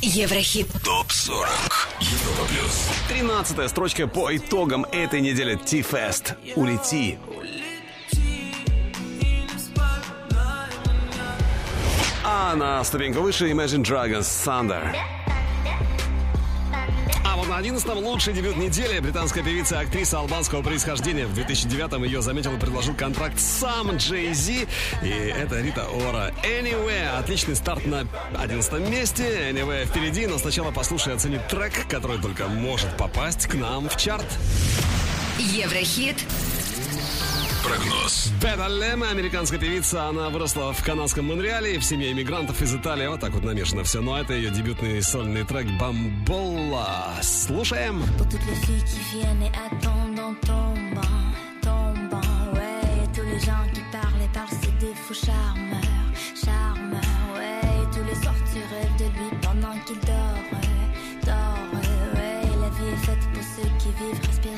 [0.00, 0.68] Еврохит.
[0.84, 1.46] ТОП-40.
[2.00, 2.88] Европа плюс.
[3.08, 5.56] 13 строчка по итогам этой недели.
[5.56, 6.34] T-Fest.
[6.56, 7.18] Улети.
[12.26, 14.94] А на ступеньку выше Imagine Dragons Thunder.
[17.54, 21.24] На 11-м лучший дебют недели британская певица и актриса албанского происхождения.
[21.24, 24.66] В 2009-м ее заметил и предложил контракт сам Джей Зи.
[25.04, 26.32] И это Рита Ора.
[26.42, 29.52] Anyway, отличный старт на 11 месте.
[29.52, 33.96] Anyway впереди, но сначала послушай и оцени трек, который только может попасть к нам в
[33.96, 34.26] чарт.
[35.38, 36.16] Еврохит.
[37.64, 38.30] Прогноз.
[38.42, 43.06] Бета Лема, американская певица, она выросла в канадском Монреале, в семье иммигрантов из Италии.
[43.06, 44.02] Вот так вот намешано все.
[44.02, 47.14] Но это ее дебютный сольный трек «Бамбола».
[47.22, 48.02] Слушаем.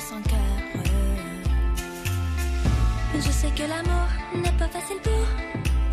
[0.07, 0.56] Sans cœur,
[3.47, 5.27] sais que l'amour n'est pas facile pour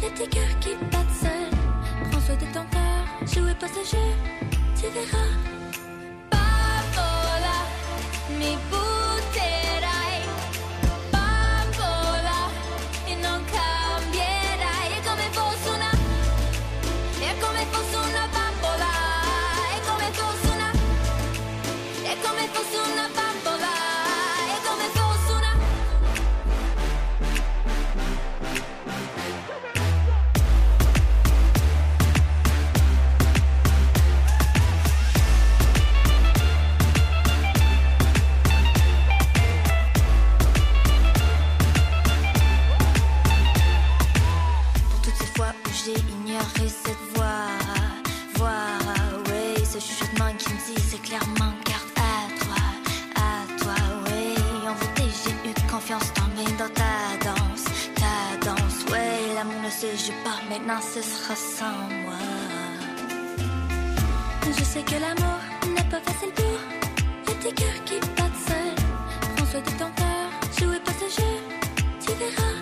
[0.01, 2.09] les petits cœurs qui battent seuls.
[2.11, 4.07] Prends soin de ton cœur, jouez pas ce jeu,
[4.75, 5.29] tu verras.
[8.39, 8.82] Mi butterai.
[60.05, 62.19] Joue pas, maintenant ce sera sans moi.
[64.45, 65.39] Je sais que l'amour
[65.73, 66.59] n'est pas facile pour
[67.25, 68.85] les petits cœurs qui battent seuls.
[69.37, 70.29] Prends soin de ton cœur,
[70.59, 71.33] jouez pas ce jeu,
[72.05, 72.52] tu verras.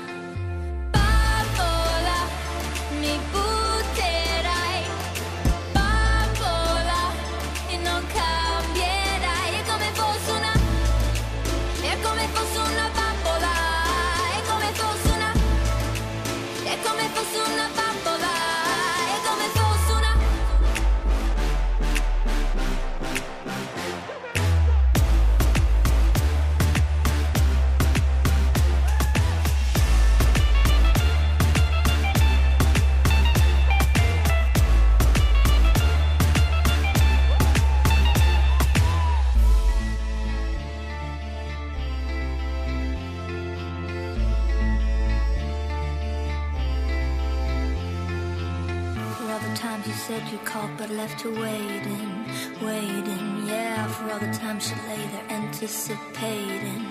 [55.62, 56.84] Anticipating,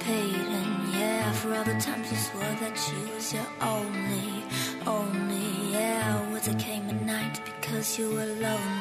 [0.00, 0.74] paiding.
[0.98, 4.42] Yeah, for all the times you swore that she was your only,
[4.84, 5.72] only.
[5.72, 8.75] Yeah, words that came at night because you were lonely.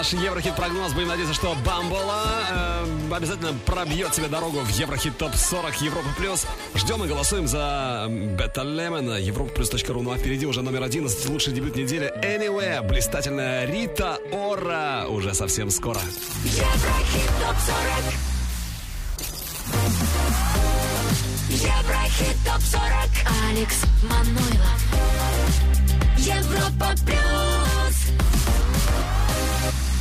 [0.00, 0.94] Наш Еврохит-прогноз.
[0.94, 6.46] Будем надеяться, что Бамбола э, обязательно пробьет себе дорогу в Еврохит ТОП-40 Европа Плюс.
[6.74, 10.00] Ждем и голосуем за Бета Лема на европаплюс.ру.
[10.00, 12.80] Ну а впереди уже номер 11, лучший дебют недели Anywhere.
[12.88, 15.04] Блистательная Рита Ора.
[15.06, 16.00] Уже совсем скоро.
[16.44, 18.14] Еврохит ТОП-40
[21.50, 24.80] Еврохит ТОП-40 Алекс Манойлов
[26.16, 27.60] Европа Плюс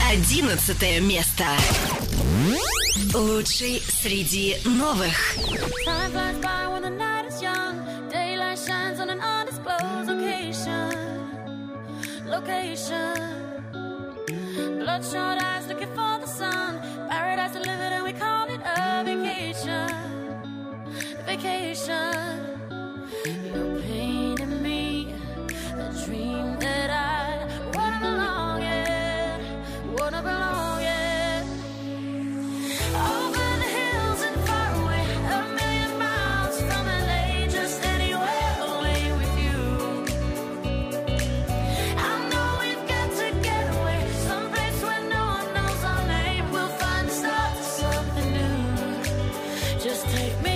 [0.10, 1.44] Одиннадцатое место.
[3.14, 5.36] Лучший среди новых.
[5.86, 10.90] Time flies by when the night is young Daylight shines on an undisclosed location
[12.26, 13.14] Location
[14.80, 19.04] Bloodshot eyes looking for the sun Paradise to live in and we call it a
[19.04, 19.90] vacation
[21.28, 22.50] Vacation
[23.46, 23.80] Your
[26.06, 27.19] dream that I
[50.12, 50.49] take me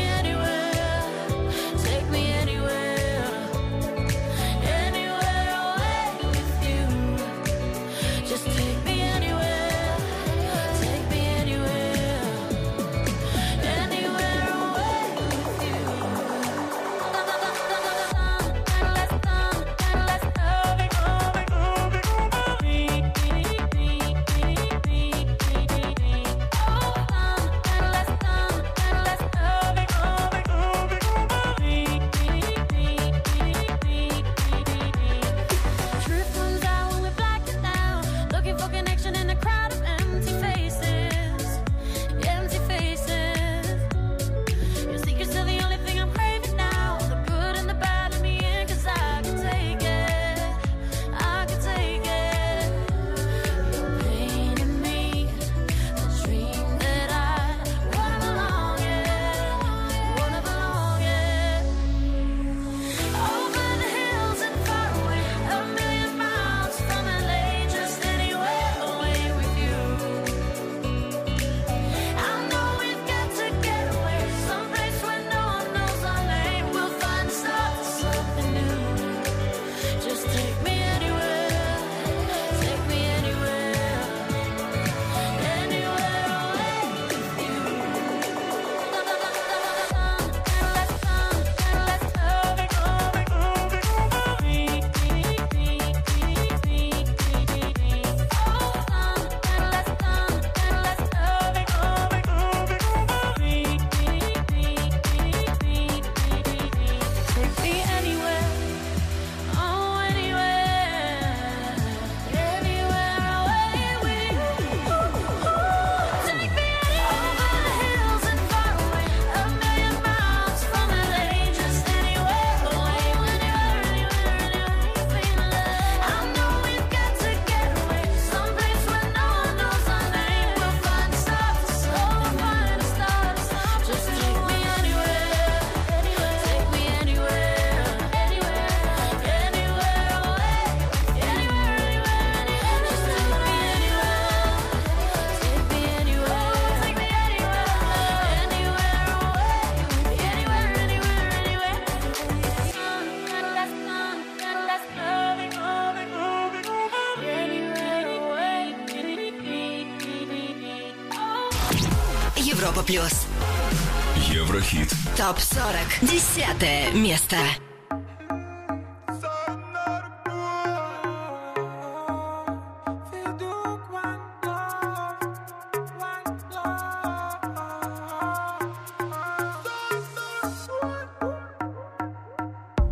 [164.53, 164.93] Еврохит.
[165.17, 165.73] Топ 40.
[166.01, 167.37] Десятое место.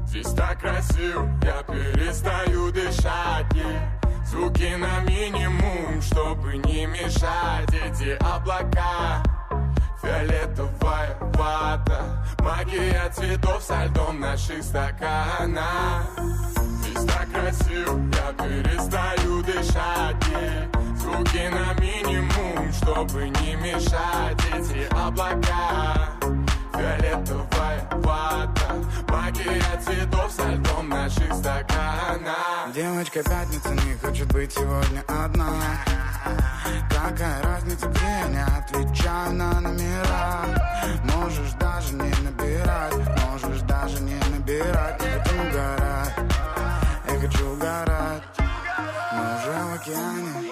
[0.07, 3.45] Здесь так красиво, я перестаю дышать.
[4.25, 9.21] Звуки на минимум, чтобы не мешать Эти облака,
[10.01, 16.07] фиолетовая вата Магия цветов со льдом наших стаканах
[16.81, 20.15] Здесь так красиво, я перестаю дышать.
[20.31, 20.81] Yeah.
[21.01, 26.11] Звуки на минимум, чтобы не мешать Эти облака,
[26.73, 28.75] фиолетовая вата
[29.07, 35.53] Магия цветов со льдом наших стаканах Девочка пятница не хочет быть сегодня одна
[36.89, 40.45] Какая разница, где я не отвечаю на номера.
[41.03, 42.95] Можешь даже не набирать,
[43.25, 45.01] можешь даже не набирать.
[45.01, 46.15] Я хочу угорать,
[47.07, 48.23] я хочу угорать.
[49.13, 50.51] Мы уже в океане.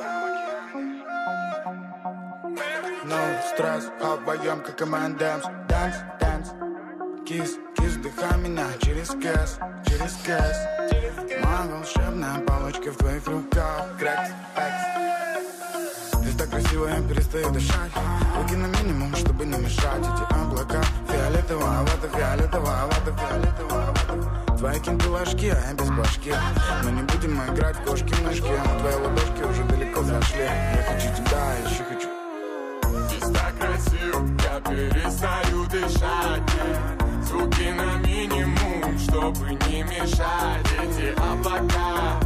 [3.06, 3.20] No
[3.54, 10.58] стресс, обоем как M&M's Dance, dance, кис, кис, вдыхай меня через кэс, через кэс.
[11.44, 13.86] Моя волшебная палочка в твоих руках.
[13.98, 14.89] Крэкс, экс
[16.80, 17.91] Так красиво, я перестаю дышать.
[18.38, 19.99] Руки на минимум, чтобы не мешать.
[19.99, 26.34] Эти облака фиолетовая вата, фиолетовая вата, фиолетовая вата Твои кенты ложки, а я без башки.
[26.84, 30.43] Мы не будем играть в кошки-мышки Но твои ладошки уже далеко зашли.
[30.43, 32.10] Я хочу тебя, еще хочу.
[33.07, 36.41] Здесь так красиво, я перестаю дышать.
[37.23, 40.65] Звуки на минимум, чтобы не мешать.
[40.81, 42.19] Эти облака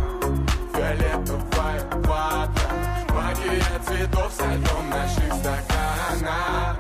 [0.73, 2.93] Фиолетовая вата
[3.34, 6.77] Магия цветов со льдом наших стаканах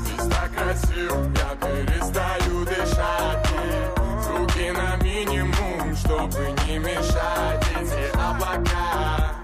[0.00, 3.46] Здесь так красиво, я перестаю дышать.
[3.52, 7.64] И Звуки на минимум, чтобы не мешать.
[7.70, 9.36] Эти облака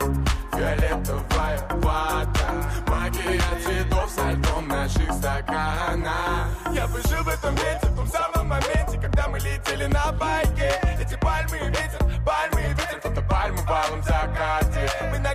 [0.53, 2.49] Фиолетовая вата.
[2.89, 8.49] Магия цветов со льдом наших стаканах Я бы жил в этом лете, в том самом
[8.49, 10.73] моменте Когда мы летели на байке.
[11.01, 14.91] Эти пальмы и ветер, пальмы и ветер Фото пальмы в алом закате.
[15.13, 15.35] Мы на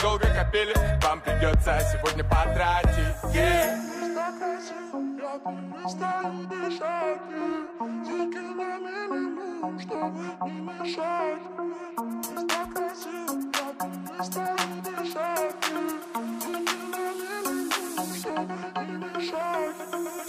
[0.00, 0.74] долго копили.
[1.02, 2.90] Вам придется сегодня потратить.
[3.34, 3.90] Yeah.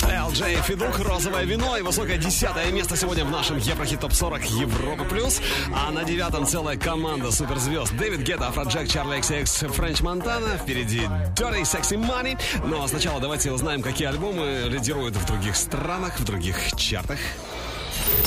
[0.01, 5.03] LJ Федук, розовое вино и высокое десятое место сегодня в нашем Еврохит Топ 40 Европа
[5.05, 5.41] Плюс.
[5.75, 7.95] А на девятом целая команда суперзвезд.
[7.97, 10.57] Дэвид Гетта, Афроджек, Чарли XX, Френч Монтана.
[10.57, 11.01] Впереди
[11.35, 12.39] Dirty Sexy Money.
[12.65, 17.19] Но сначала давайте узнаем, какие альбомы лидируют в других странах, в других чартах.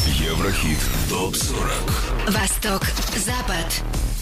[0.06, 0.78] Еврохит
[1.10, 2.82] ТОП-40 Восток,
[3.16, 4.13] Запад.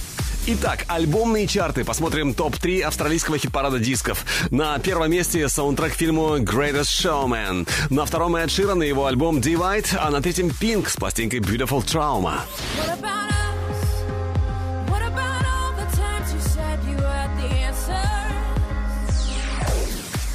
[0.44, 1.85] Итак, альбомные чарты.
[1.85, 4.24] Посмотрим топ-3 австралийского хит-парада дисков.
[4.51, 7.69] На первом месте саундтрек к фильму Greatest Showman.
[7.90, 11.85] На втором Эд Ширан и его альбом Divide, а на третьем Pink с пластинкой Beautiful
[11.85, 12.40] Trauma.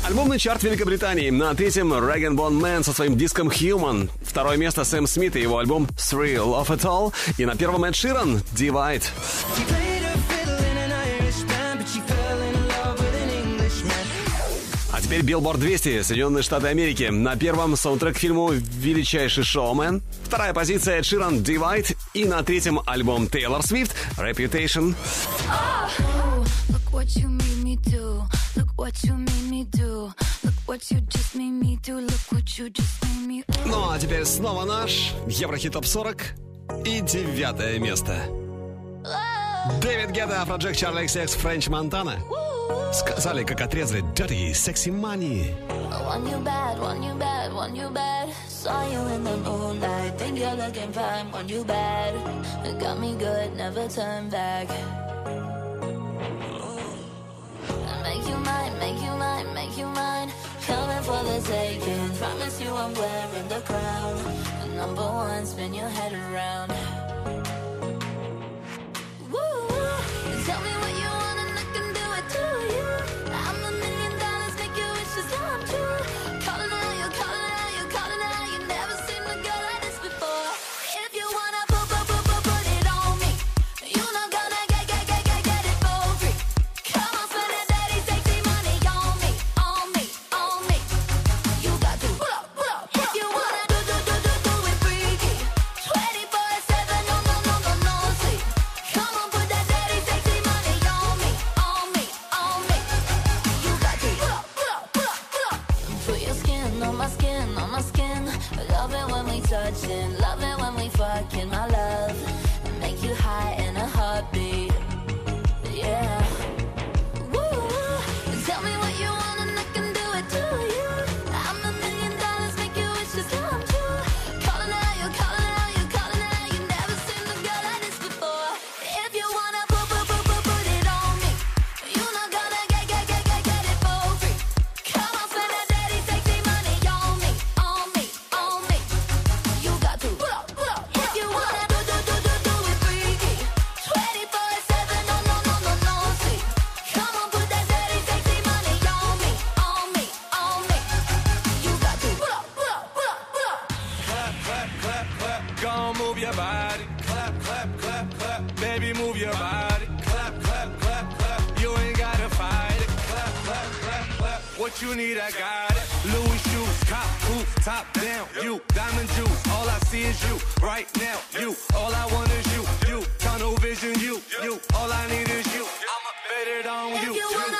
[0.06, 1.32] Альбомный чарт Великобритании.
[1.32, 4.10] На третьем Regan Bone Man со своим диском Human.
[4.24, 7.14] Второе место Сэм Смит и его альбом Thrill of It All.
[7.38, 9.04] И на первом Эд Ширан Divide.
[15.18, 17.06] Теперь Билборд 200, Соединенные Штаты Америки.
[17.06, 20.04] На первом саундтрек к фильму «Величайший шоумен».
[20.24, 21.98] Вторая позиция Ширан Divide.
[22.14, 24.94] И на третьем альбом Тейлор Свифт Reputation.
[33.66, 36.26] Ну а теперь снова наш Еврохит Топ 40
[36.86, 38.22] и девятое место.
[39.82, 42.20] Дэвид Гетта, Afrojack, Charli XCX, French Montana.
[42.93, 45.55] Сказали, как отрезали Dirty Sexy Money.
[46.07, 48.29] Want you bad, want you bad, want you bad.
[48.49, 51.31] Saw you in the moonlight, think you're looking fine.
[51.33, 52.15] Want you bad,
[52.65, 54.69] it got me good, never turn back.
[58.03, 60.31] Make you mine, make you mine, make you mine.
[60.67, 62.11] Coming for the taking.
[62.19, 64.17] Promise you I'm wearing the crown.
[64.61, 66.71] The number one, spin your head around.
[69.33, 69.41] Woo!
[70.47, 71.06] Tell me what you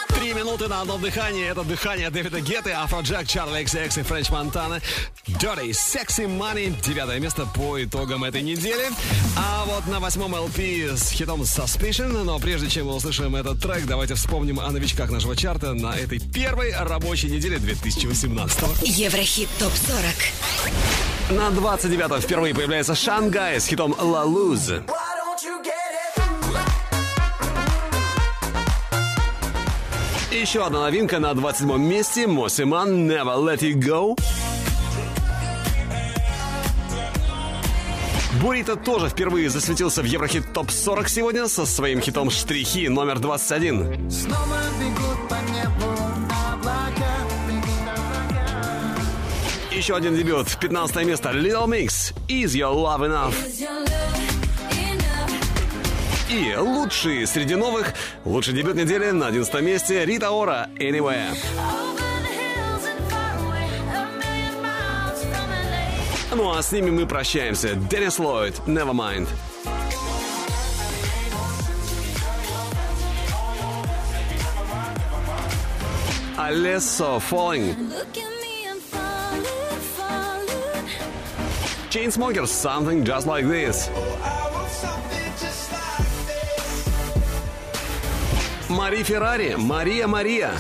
[0.10, 1.46] Три минуты на одном дыхании.
[1.48, 4.82] Это дыхание Дэвида Гетты, Афроджек, Чарли XX и Френч Монтана.
[5.28, 6.76] Dirty Sexy Money.
[6.84, 8.90] Девятое место по итогам этой недели.
[9.38, 12.24] А вот на восьмом LP с хитом Suspicion.
[12.24, 16.20] Но прежде чем мы услышим этот трек, давайте вспомним о новичках нашего чарта на этой
[16.20, 21.36] первой рабочей неделе 2018 Еврохит ТОП-40.
[21.38, 24.26] На 29 впервые появляется Шангай с хитом La
[30.40, 32.28] Еще одна новинка на 27 месте.
[32.28, 34.16] Мосиман Never Let It Go.
[38.40, 44.12] Бурита тоже впервые засветился в Еврохит ТОП 40 сегодня со своим хитом «Штрихи» номер 21.
[44.12, 45.92] Снова бегут по небу
[46.54, 47.18] облака.
[49.72, 50.56] Еще один дебют.
[50.60, 51.32] 15 место.
[51.32, 52.14] Little Mix.
[52.28, 54.37] Is Your Love Enough?
[56.30, 57.94] И лучший среди новых,
[58.26, 61.34] лучший дебют недели на 11 месте Рита Ора Anywhere.
[66.36, 67.76] Ну а с ними мы прощаемся.
[67.76, 69.30] Деннис Ллойд, Nevermind.
[76.38, 77.76] Alesso Falling.
[81.90, 83.90] Chainsmokers, Something Just Like This.
[88.78, 90.52] Мари Феррари, Мария Мария.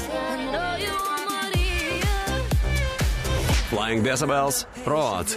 [3.70, 5.28] Flying Decibels, Rod.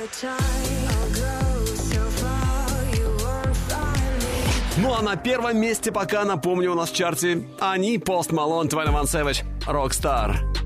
[4.79, 9.03] Ну а на первом месте пока, напомню, у нас в чарте они, Пост Малон, 21
[9.03, 10.60] Savage, Rockstar.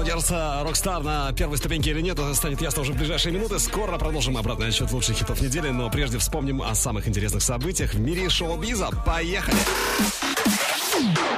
[0.00, 3.58] Удержится Rockstar на первой ступеньке или нет, это станет ясно уже в ближайшие минуты.
[3.58, 8.00] Скоро продолжим обратный отсчет лучших хитов недели, но прежде вспомним о самых интересных событиях в
[8.00, 8.88] мире шоу-биза.
[9.04, 9.58] Поехали!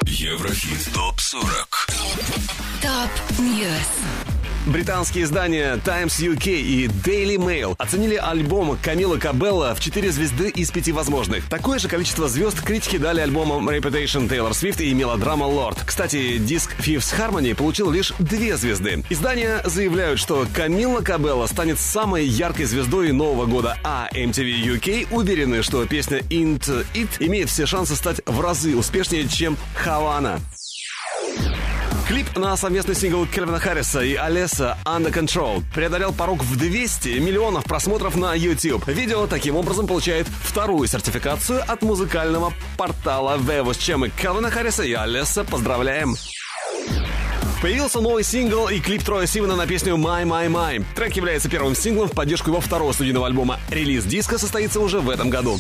[0.03, 1.99] Еврохит ТОП-40
[2.81, 4.38] Top News.
[4.69, 10.71] Британские издания Times UK и Daily Mail оценили альбом Камилы Кабелла в 4 звезды из
[10.71, 11.49] 5 возможных.
[11.49, 15.79] Такое же количество звезд критики дали альбомам Reputation Taylor Swift и Melodrama Lorde.
[15.87, 19.03] Кстати, диск Fifth Harmony получил лишь 2 звезды.
[19.09, 25.63] Издания заявляют, что Камила Кабелла станет самой яркой звездой нового года, а MTV UK уверены,
[25.63, 30.39] что песня Into It имеет все шансы стать в разы успешнее, чем Хавана.
[32.09, 37.65] Клип на совместный сингл Кельвина Харриса и Алеса «Under Control» преодолел порог в 200 миллионов
[37.65, 38.89] просмотров на YouTube.
[38.89, 44.85] Видео таким образом получает вторую сертификацию от музыкального портала Vevo, с чем и Кельвина Харриса
[44.85, 46.17] и Алеса поздравляем.
[47.61, 50.83] Появился новый сингл и клип Троя Сивана на песню «My, My, My».
[50.97, 53.61] Трек является первым синглом в поддержку его второго студийного альбома.
[53.69, 55.59] Релиз диска состоится уже в этом году.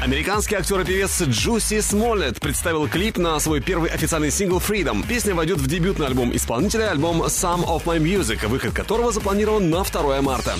[0.00, 5.04] Американский актер и певец Джуси Смоллет представил клип на свой первый официальный сингл Freedom.
[5.06, 9.82] Песня войдет в дебютный альбом исполнителя, альбом Some of My Music, выход которого запланирован на
[9.82, 10.54] 2 марта.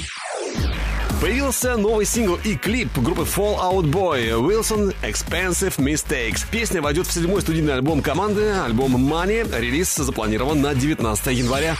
[1.20, 6.44] Появился новый сингл и клип группы Fall Out Boy Wilson Expensive Mistakes.
[6.50, 9.48] Песня войдет в седьмой студийный альбом команды, альбом Money.
[9.56, 11.76] Релиз запланирован на 19 января.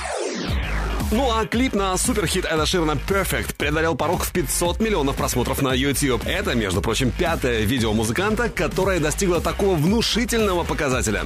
[1.11, 5.73] Ну а клип на суперхит Эда Ширна Perfect преодолел порог в 500 миллионов просмотров на
[5.73, 6.23] YouTube.
[6.27, 11.23] Это, между прочим, пятое видео музыканта, которое достигло такого внушительного показателя.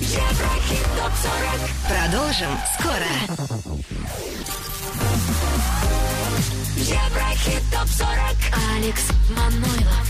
[0.00, 1.70] Еврохит ТОП-40.
[1.88, 3.08] Продолжим скоро.
[6.76, 8.36] Еврохит ТОП-40
[8.76, 10.06] Алекс Манойлов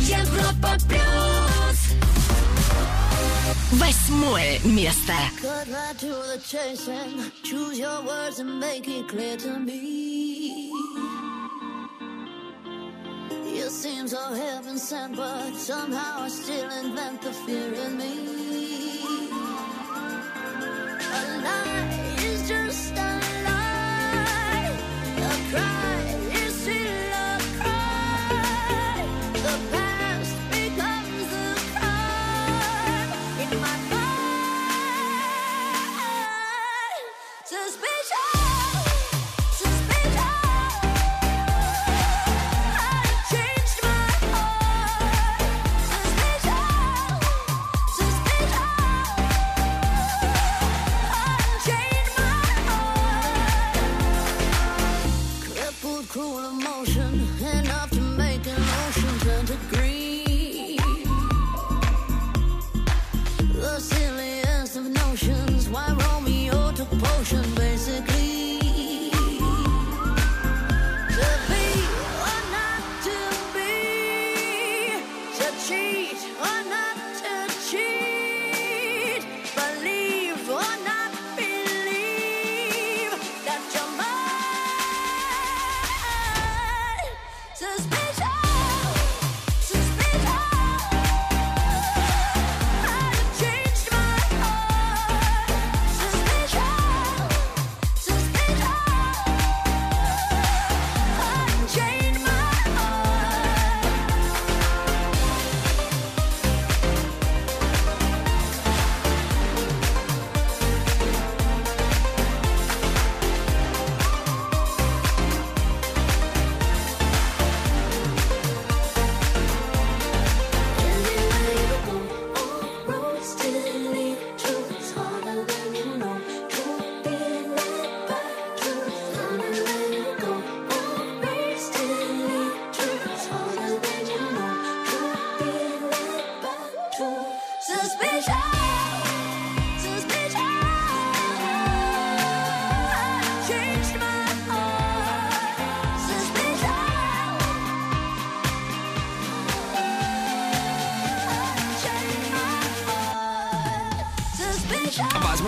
[0.00, 1.65] Европа Плюс
[3.73, 5.13] Восьмое место.
[5.41, 10.71] Cut right to the chase and choose your words and make it clear to me.
[13.45, 18.99] You seem so heaven sent, but somehow I still invent the fear in me.
[20.99, 24.77] A lie is just a lie.
[25.17, 25.94] A cry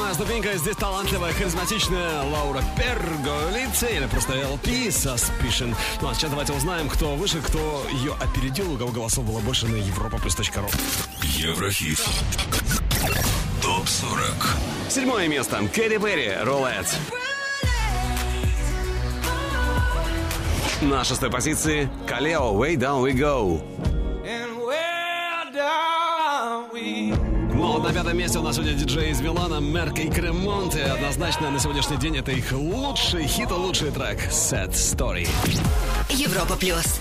[0.09, 0.56] седьмая ступенька.
[0.56, 5.74] Здесь талантливая, харизматичная Лаура Перголице, или просто LP Suspicion.
[6.01, 9.66] Ну а сейчас давайте узнаем, кто выше, кто ее опередил, у кого голосов было больше
[9.66, 10.70] на europaplus.ru.
[11.22, 11.98] Еврохит.
[13.62, 14.22] Топ 40.
[14.89, 15.59] Седьмое место.
[15.74, 16.86] Кэрри Перри, Рулет.
[20.80, 23.88] На шестой позиции Калео, Way Down We Go.
[27.89, 30.77] На пятом месте у нас сегодня диджей из Милана, Мерк и Кремонт.
[30.77, 35.27] И однозначно на сегодняшний день это их лучший хит, лучший трек Sad Story.
[36.10, 37.01] Европа плюс.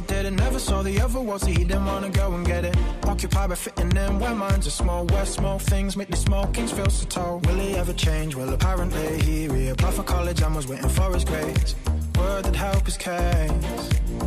[0.00, 0.36] probably did it.
[0.36, 2.76] Never saw the other world, so he didn't wanna go and get it.
[3.04, 5.06] Occupied by fitting in where minds are small.
[5.06, 7.40] Where small things make the small kings feel so tall.
[7.40, 8.34] Will he ever change?
[8.34, 11.74] Well, apparently he reapplied for college and was waiting for his grades.
[12.18, 13.50] Word that help his case.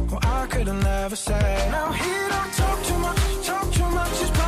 [0.09, 1.69] Well, I could have never say.
[1.71, 4.40] Now he don't talk too much, talk too much.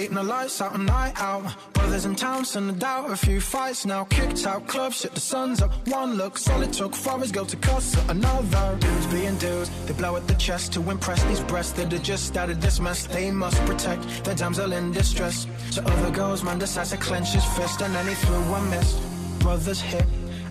[0.00, 1.44] Waiting the lights out, a night out.
[1.74, 3.10] Brothers in town, send a doubt.
[3.10, 5.72] A few fights now, kicked out club, shit, the sun's up.
[5.88, 8.78] One look, solid it took for his girl to cuss at another.
[8.80, 12.34] Dudes being dudes, they blow at the chest to impress these breasts that are just
[12.38, 13.06] out of this mess.
[13.06, 15.46] They must protect their damsel in distress.
[15.70, 18.98] So other girls, man decides to clench his fist, and then he threw one miss.
[19.40, 20.06] Brothers hit,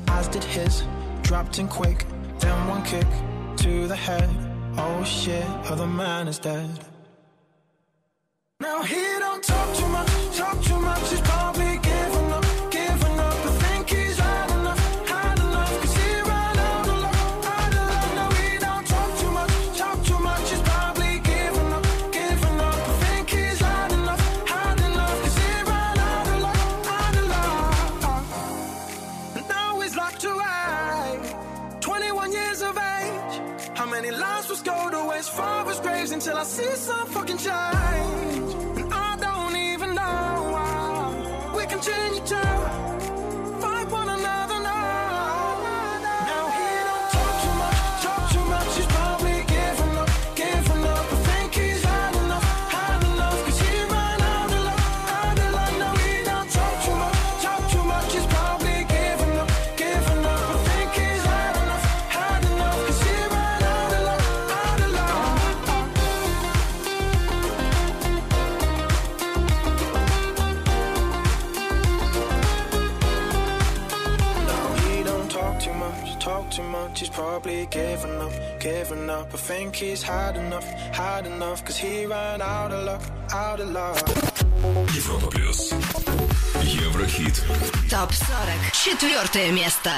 [0.10, 0.84] as did his.
[1.24, 2.06] Dropped in quick,
[2.40, 3.08] then one kick
[3.64, 4.30] to the head.
[4.78, 6.70] Oh shit, other man is dead.
[8.62, 11.49] Now he don't talk too much, talk too much.
[84.94, 85.72] Европа плюс.
[86.62, 87.42] Еврохит.
[87.90, 88.74] Топ 40.
[88.74, 89.92] Четвертое место.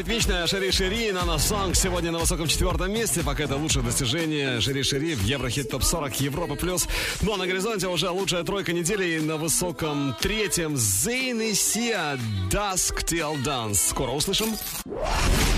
[0.00, 3.22] Ритмичная Шери Шери на нас Сонг сегодня на высоком четвертом месте.
[3.22, 6.88] Пока это лучшее достижение Шери Шери в Еврохит Топ 40 Европа Плюс.
[7.20, 12.18] Ну а на горизонте уже лучшая тройка недели и на высоком третьем Зейн и Сия
[12.50, 13.74] Dusk Till Dance.
[13.74, 14.56] Скоро услышим.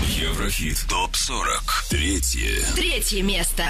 [0.07, 1.89] Еврохит ТОП-40.
[1.89, 2.65] Третье.
[2.75, 3.63] Третье место.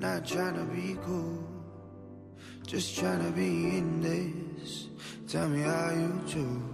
[0.00, 0.28] Not
[0.74, 1.38] be cool,
[2.66, 4.88] just tryna be in this.
[5.26, 6.73] Tell me how you do.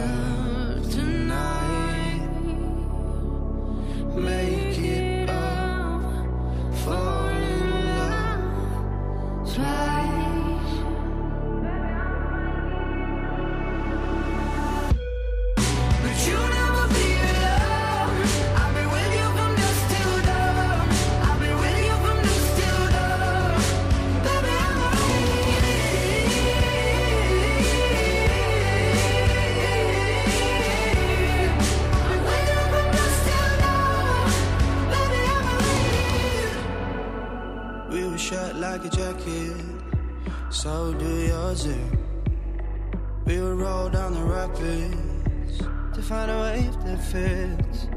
[44.41, 45.57] the rapids
[45.93, 47.87] to find a wave that fits.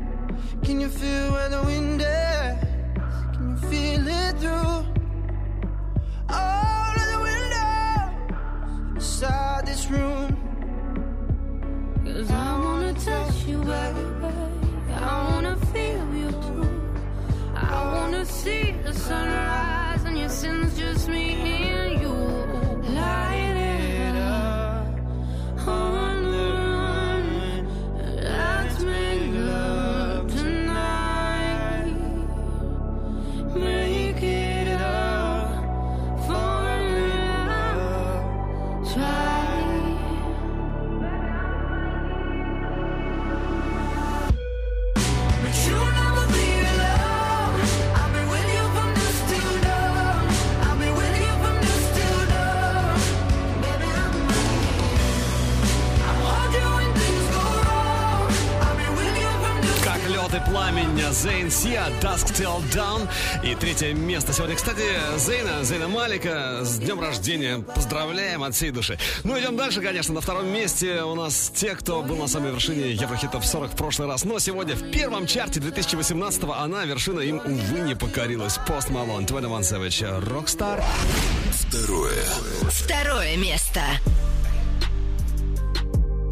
[0.62, 1.83] Can you feel where the wind
[61.04, 63.08] пламень Зейн Сия Dusk Till Dawn
[63.42, 64.82] И третье место сегодня Кстати,
[65.16, 70.20] Зейна, Зейна Малика С днем рождения Поздравляем от всей души Ну, идем дальше, конечно На
[70.20, 74.08] втором месте у нас те, кто был на самой вершине Еврохит Топ 40 в прошлый
[74.08, 79.26] раз Но сегодня в первом чарте 2018-го Она, вершина, им, увы, не покорилась Пост Малон,
[79.26, 80.82] 21 Savage, Rockstar
[81.50, 82.24] Второе.
[82.70, 83.80] Второе место.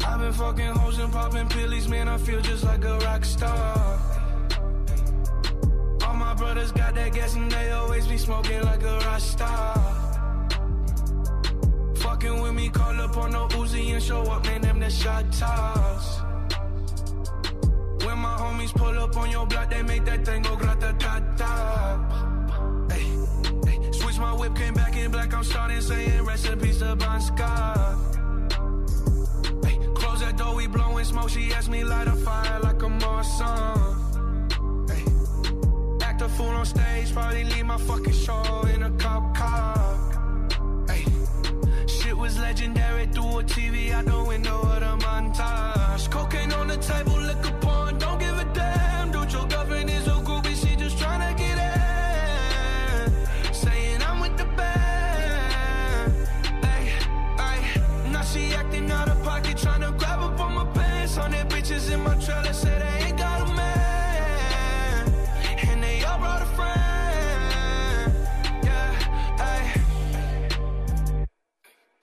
[0.05, 2.07] I've been fucking hoes and popping pillies, man.
[2.07, 4.12] I feel just like a rock star.
[6.33, 9.75] My brothers got that gas and they always be smoking like a rock star.
[11.97, 14.61] Fucking with me, call up on no Uzi and show up, man.
[14.61, 16.21] Them the shot toss.
[18.03, 21.19] When my homies pull up on your block, they make that thing go grata ta
[21.37, 22.87] ta.
[22.89, 23.05] Hey.
[23.91, 25.31] Switch my whip, came back in black.
[25.35, 26.95] I'm starting saying recipes to
[29.93, 31.29] close that door, we blowing smoke.
[31.29, 33.82] She asked me light a fire like a Marsan.
[36.37, 39.75] Fool on stage, probably leave my fucking show in a cop car.
[40.87, 41.05] Hey,
[41.85, 46.09] shit was legendary through a TV out the window of the montage.
[46.09, 47.12] Cocaine on the table,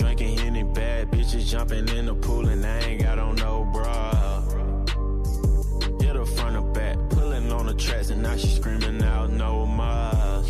[0.00, 4.40] drinking any bad bitches jumping in the pool and I ain't got on no bra.
[6.00, 9.66] Hit her front or back, pulling on the tracks and now she screaming out no
[9.66, 10.42] more.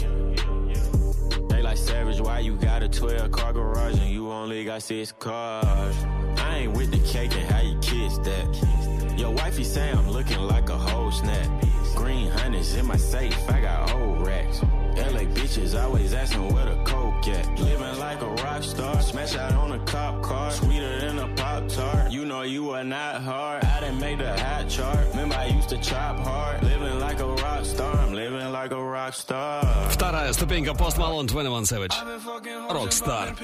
[1.48, 5.10] They like savage, why you got a 12 car garage and you only got six
[5.10, 5.96] cars?
[6.38, 9.18] I ain't with the cake and how you kiss that.
[9.18, 11.64] Your wifey say I'm looking like a whole snap.
[11.94, 14.62] Green honey's in my safe, I got old racks.
[14.96, 17.60] LA bitches always asking where the coke at.
[17.60, 21.68] Living like a rock star, smash out on a cop car, sweeter than a pop
[21.68, 22.10] tart.
[22.12, 23.64] You know you are not hard.
[23.64, 24.98] I didn't make the hot chart.
[25.10, 26.62] Remember I used to chop hard.
[26.62, 29.64] Living like a rock star, I'm living like a rock star.
[29.90, 31.94] Вторая ступенька Post Malone 21 Savage.
[32.70, 33.36] Rockstar.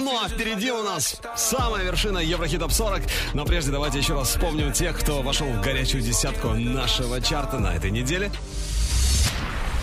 [0.00, 3.02] Ну а впереди у нас самая вершина Еврохит Топ 40.
[3.34, 7.75] Но прежде давайте еще раз вспомним тех, кто вошел в горячую десятку нашего чарта на
[7.76, 8.30] этой неделе.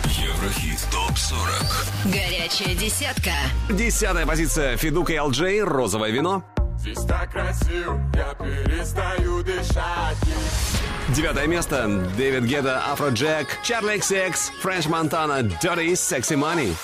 [0.04, 3.30] Еврохит ТОП-40 Горячая десятка.
[3.70, 6.44] Десятая позиция Федука и LJ «Розовое вино».
[6.78, 10.18] Здесь так красиво, я перестаю дышать
[11.08, 16.74] Девятое место Дэвид Геда, Афро Джек, Чарли XX, Френч Монтана, Dirty Sexy Money.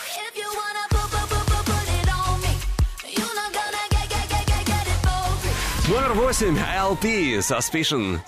[5.89, 8.21] Номер восемь LP Suspicion.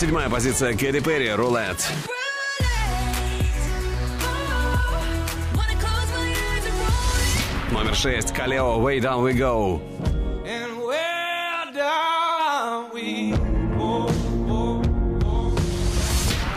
[0.00, 1.86] Седьмая позиция Кэти Перри Рулет.
[7.70, 8.32] Номер шесть.
[8.32, 9.82] Калео Way Down We Go.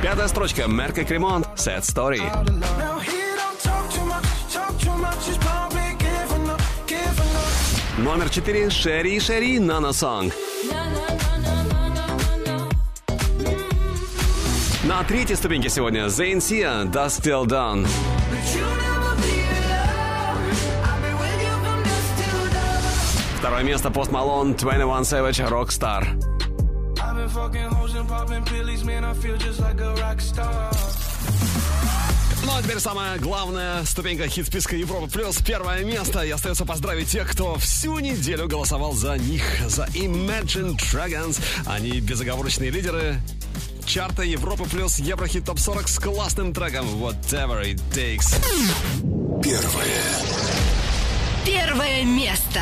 [0.01, 0.69] Пятая строчка.
[0.69, 1.45] Мерка Кремонт.
[1.57, 2.21] Sad Story.
[2.21, 4.53] Now he don't talk too much,
[14.83, 17.87] На третьей ступеньке сегодня Зейн Сия Dust Till Done.
[23.37, 26.05] Второе место Пост Малон 21 Savage Rockstar.
[32.45, 36.23] Ну а теперь самая главная ступенька хит-списка Европы плюс первое место.
[36.23, 41.41] И остается поздравить тех, кто всю неделю голосовал за них, за Imagine Dragons.
[41.65, 43.15] Они безоговорочные лидеры
[43.93, 48.41] чарта Европы плюс Еврохит ТОП 40 с классным треком Whatever It Takes.
[49.43, 50.01] Первое
[51.45, 52.61] Первое место.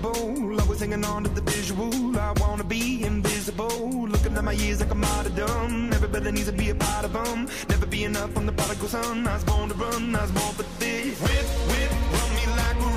[0.00, 0.60] miserable.
[0.60, 2.18] Always hanging on to the visual.
[2.18, 4.06] I wanna be invisible.
[4.08, 5.92] Looking at my years like I'm martyrdom.
[5.92, 7.48] Everybody needs to be a part of them.
[7.68, 9.26] Never be enough on the prodigal son.
[9.26, 11.20] I was born to run, I was born for this.
[11.20, 12.90] Whip, whip, run me like a.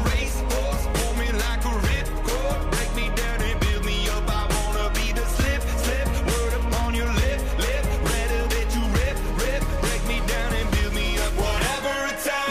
[0.98, 1.74] Pull me like a.
[2.72, 4.24] Break me down and build me up.
[4.28, 6.08] I wanna be the slip, slip.
[6.30, 7.84] Word upon your lip, lip.
[8.54, 9.62] That you rip, rip.
[9.82, 11.34] Break me down and build me up.
[11.34, 11.96] Whatever.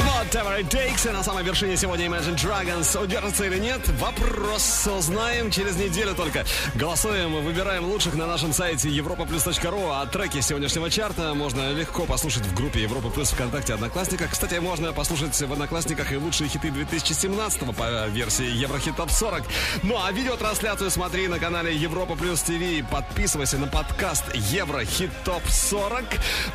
[0.09, 0.82] Whatever It Takes.
[0.93, 3.03] И на самой вершине сегодня Imagine Dragons.
[3.03, 3.81] Удержится или нет?
[3.99, 6.45] Вопрос узнаем через неделю только.
[6.75, 9.91] Голосуем, выбираем лучших на нашем сайте europaplus.ru.
[9.91, 14.31] А треки сегодняшнего чарта можно легко послушать в группе Европа Плюс ВКонтакте Одноклассниках.
[14.31, 19.43] Кстати, можно послушать в Одноклассниках и лучшие хиты 2017 по версии Еврохит Топ 40.
[19.83, 22.89] Ну а видеотрансляцию смотри на канале Европа Плюс ТВ.
[22.91, 26.05] Подписывайся на подкаст Еврохит Топ 40.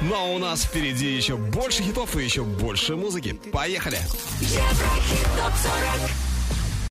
[0.02, 3.34] Ну а у нас впереди еще больше хитов и еще больше музыки.
[3.52, 4.00] Поехали!
[4.40, 6.27] Еврохит топ 40